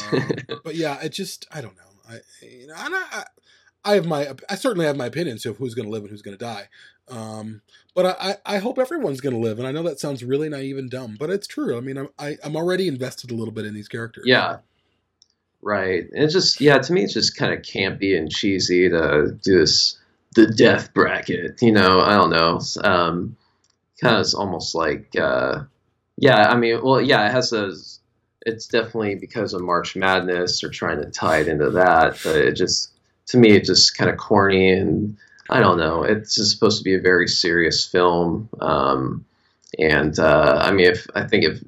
[0.63, 3.23] but yeah it just i don't know i you know I, I
[3.85, 6.23] I have my I certainly have my opinions of who's going to live and who's
[6.23, 6.67] going to die,
[7.07, 7.61] um,
[7.93, 9.59] but I, I I hope everyone's going to live.
[9.59, 11.77] And I know that sounds really naive and dumb, but it's true.
[11.77, 14.25] I mean, I'm I, I'm already invested a little bit in these characters.
[14.25, 14.57] Yeah.
[15.61, 16.05] Right.
[16.11, 19.59] And it's just yeah, to me it's just kind of campy and cheesy to do
[19.59, 19.99] this
[20.35, 22.59] the death bracket, you know, I don't know.
[22.83, 23.35] Um
[24.01, 25.63] kind of almost like uh
[26.17, 27.99] yeah, I mean, well yeah, it has those
[28.45, 32.53] it's definitely because of March Madness or trying to tie it into that, but it
[32.53, 32.91] just
[33.27, 35.17] to me it's just kind of corny and
[35.49, 36.03] I don't know.
[36.03, 38.49] It's just supposed to be a very serious film.
[38.61, 39.25] Um
[39.79, 41.63] and uh I mean if I think if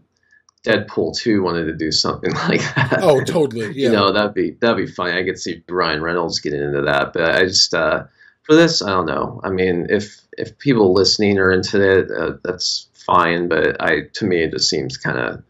[0.68, 3.00] Deadpool 2 wanted to do something like that.
[3.02, 3.68] Oh, totally.
[3.68, 3.90] Yeah.
[3.90, 5.18] You know, that'd be that'd be funny.
[5.18, 8.04] I could see Ryan Reynolds getting into that, but I just uh,
[8.48, 9.42] for this, I don't know.
[9.44, 13.48] I mean, if if people listening are into it, uh, that's fine.
[13.48, 15.44] But I to me, it just seems kind of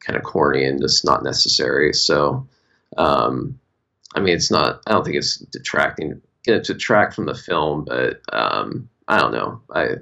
[0.00, 1.92] kind of corny and just not necessary.
[1.92, 2.48] So,
[2.96, 3.60] um,
[4.14, 4.82] I mean, it's not.
[4.86, 6.22] I don't think it's detracting.
[6.44, 9.60] To detract from the film, but um, I don't know.
[9.70, 9.96] I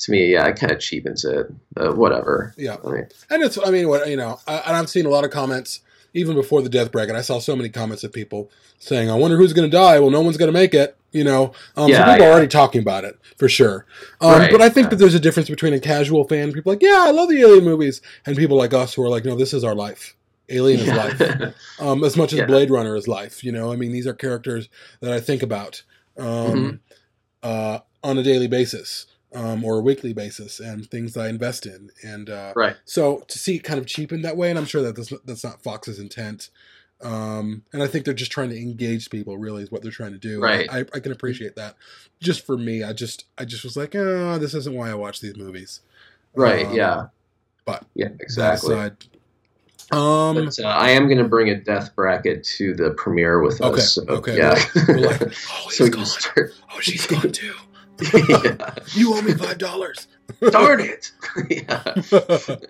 [0.00, 1.46] to me, yeah, it kind of cheapens it.
[1.72, 2.52] But whatever.
[2.56, 2.78] Yeah.
[2.84, 5.22] I mean, And it's, I mean, what you know, I, and I've seen a lot
[5.22, 5.80] of comments
[6.14, 7.14] even before the death bracket.
[7.16, 10.10] I saw so many comments of people saying, "I wonder who's going to die." Well,
[10.10, 10.96] no one's going to make it.
[11.12, 13.86] You know, um, so Yeah, people are already talking about it for sure.
[14.20, 14.90] Um, Right, but I think yeah.
[14.90, 17.64] that there's a difference between a casual fan, people like, "Yeah, I love the Alien
[17.64, 20.16] movies," and people like us who are like, "No, this is our life.
[20.48, 22.46] Alien is life." um, as much as Yeah.
[22.46, 23.44] Blade Runner is life.
[23.44, 24.68] You know, I mean, these are characters
[25.00, 25.82] that I think about
[26.18, 26.74] um, Mm-hmm.
[27.42, 31.90] uh, on a daily basis um, or a weekly basis, and things I invest in.
[32.02, 32.76] And uh, right.
[32.84, 35.44] so to see it kind of cheapened that way, and I'm sure that that's, that's
[35.44, 36.50] not Fox's intent.
[37.02, 39.36] Um, and I think they're just trying to engage people.
[39.36, 40.40] Really, is what they're trying to do.
[40.40, 40.68] Right.
[40.72, 41.76] I, I can appreciate that.
[42.20, 45.20] Just for me, I just I just was like, oh, this isn't why I watch
[45.20, 45.80] these movies.
[46.34, 46.66] Right.
[46.66, 47.06] Um, yeah.
[47.64, 48.08] But Yeah.
[48.20, 48.74] Exactly.
[49.92, 53.60] um, But uh, I am going to bring a death bracket to the premiere with
[53.60, 53.94] Okay, us.
[53.94, 54.36] so, okay.
[54.38, 54.58] Yeah.
[54.88, 55.22] we're like,
[55.52, 56.06] oh, so gone.
[56.06, 56.52] start.
[56.74, 57.54] Oh, she's gone too.
[58.94, 60.08] You owe me five dollars.
[60.50, 61.12] Darn it!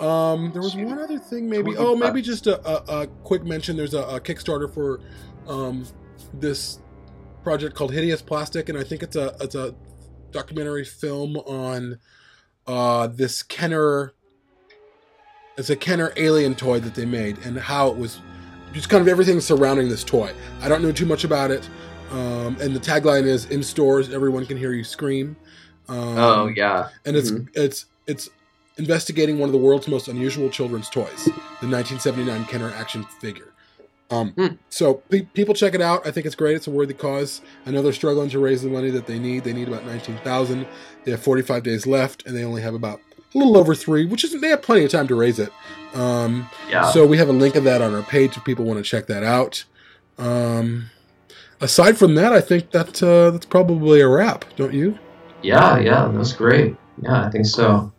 [0.00, 1.76] Um, there was one other thing, maybe.
[1.76, 3.76] Oh, maybe just a, a, a quick mention.
[3.76, 5.00] There's a, a Kickstarter for
[5.46, 5.86] um,
[6.32, 6.80] this
[7.42, 9.74] project called Hideous Plastic, and I think it's a it's a
[10.30, 11.98] documentary film on
[12.66, 14.12] uh, this Kenner.
[15.56, 18.20] It's a Kenner alien toy that they made, and how it was
[18.72, 20.32] just kind of everything surrounding this toy.
[20.60, 21.68] I don't know too much about it,
[22.10, 25.36] um, and the tagline is "In stores, everyone can hear you scream."
[25.88, 26.88] Um, oh yeah.
[27.06, 27.48] and it's Mhm.
[27.54, 28.28] it's it's
[28.76, 31.24] investigating one of the world's most unusual children's toys,
[31.60, 33.48] the 1979 Kenner action figure.
[34.10, 34.46] Um, Hmm.
[34.70, 36.06] So pe- people check it out.
[36.06, 36.56] I think it's great.
[36.56, 37.40] It's a worthy cause.
[37.66, 39.44] I know they're struggling to raise the money that they need.
[39.44, 40.66] They need about 19,000.
[41.04, 43.00] They have 45 days left, and they only have about
[43.34, 45.52] a little over three, which is they have plenty of time to raise it.
[45.94, 46.90] Um, Yeah.
[46.90, 49.06] so we have a link of that on our page if people want to check
[49.08, 49.64] that out.
[50.18, 50.90] Um,
[51.60, 54.98] aside from that, I think that uh, that's probably a wrap, don't you?
[55.42, 56.10] yeah, yeah.
[56.12, 56.76] That's great.
[57.02, 57.92] Yeah, I think so.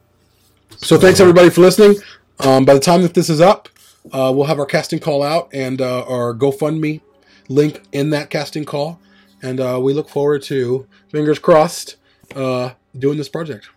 [0.77, 1.95] So thanks everybody for listening.
[2.39, 3.69] Um, by the time that this is up,
[4.11, 7.01] uh, we'll have our casting call out and uh, our GoFundMe
[7.49, 8.99] link in that casting call,
[9.41, 11.97] and uh, we look forward to fingers crossed
[12.35, 13.69] uh, doing this project.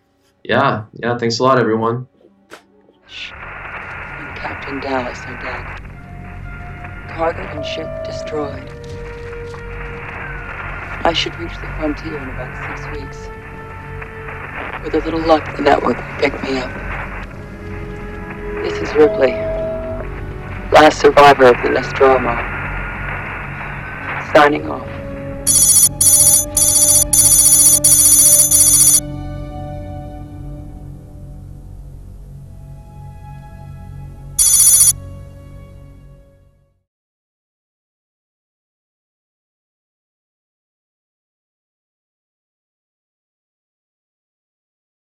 [0.43, 1.17] Yeah, yeah.
[1.17, 2.07] Thanks a lot, everyone.
[2.51, 5.79] and Captain Dallas are dead.
[7.09, 8.82] Cargo and ship destroyed.
[11.05, 13.27] I should reach the frontier in about six weeks.
[14.85, 16.71] With a little luck, the network will pick me up.
[18.63, 19.33] This is Ripley,
[20.71, 22.35] last survivor of the Nostromo.
[24.33, 24.92] Signing off.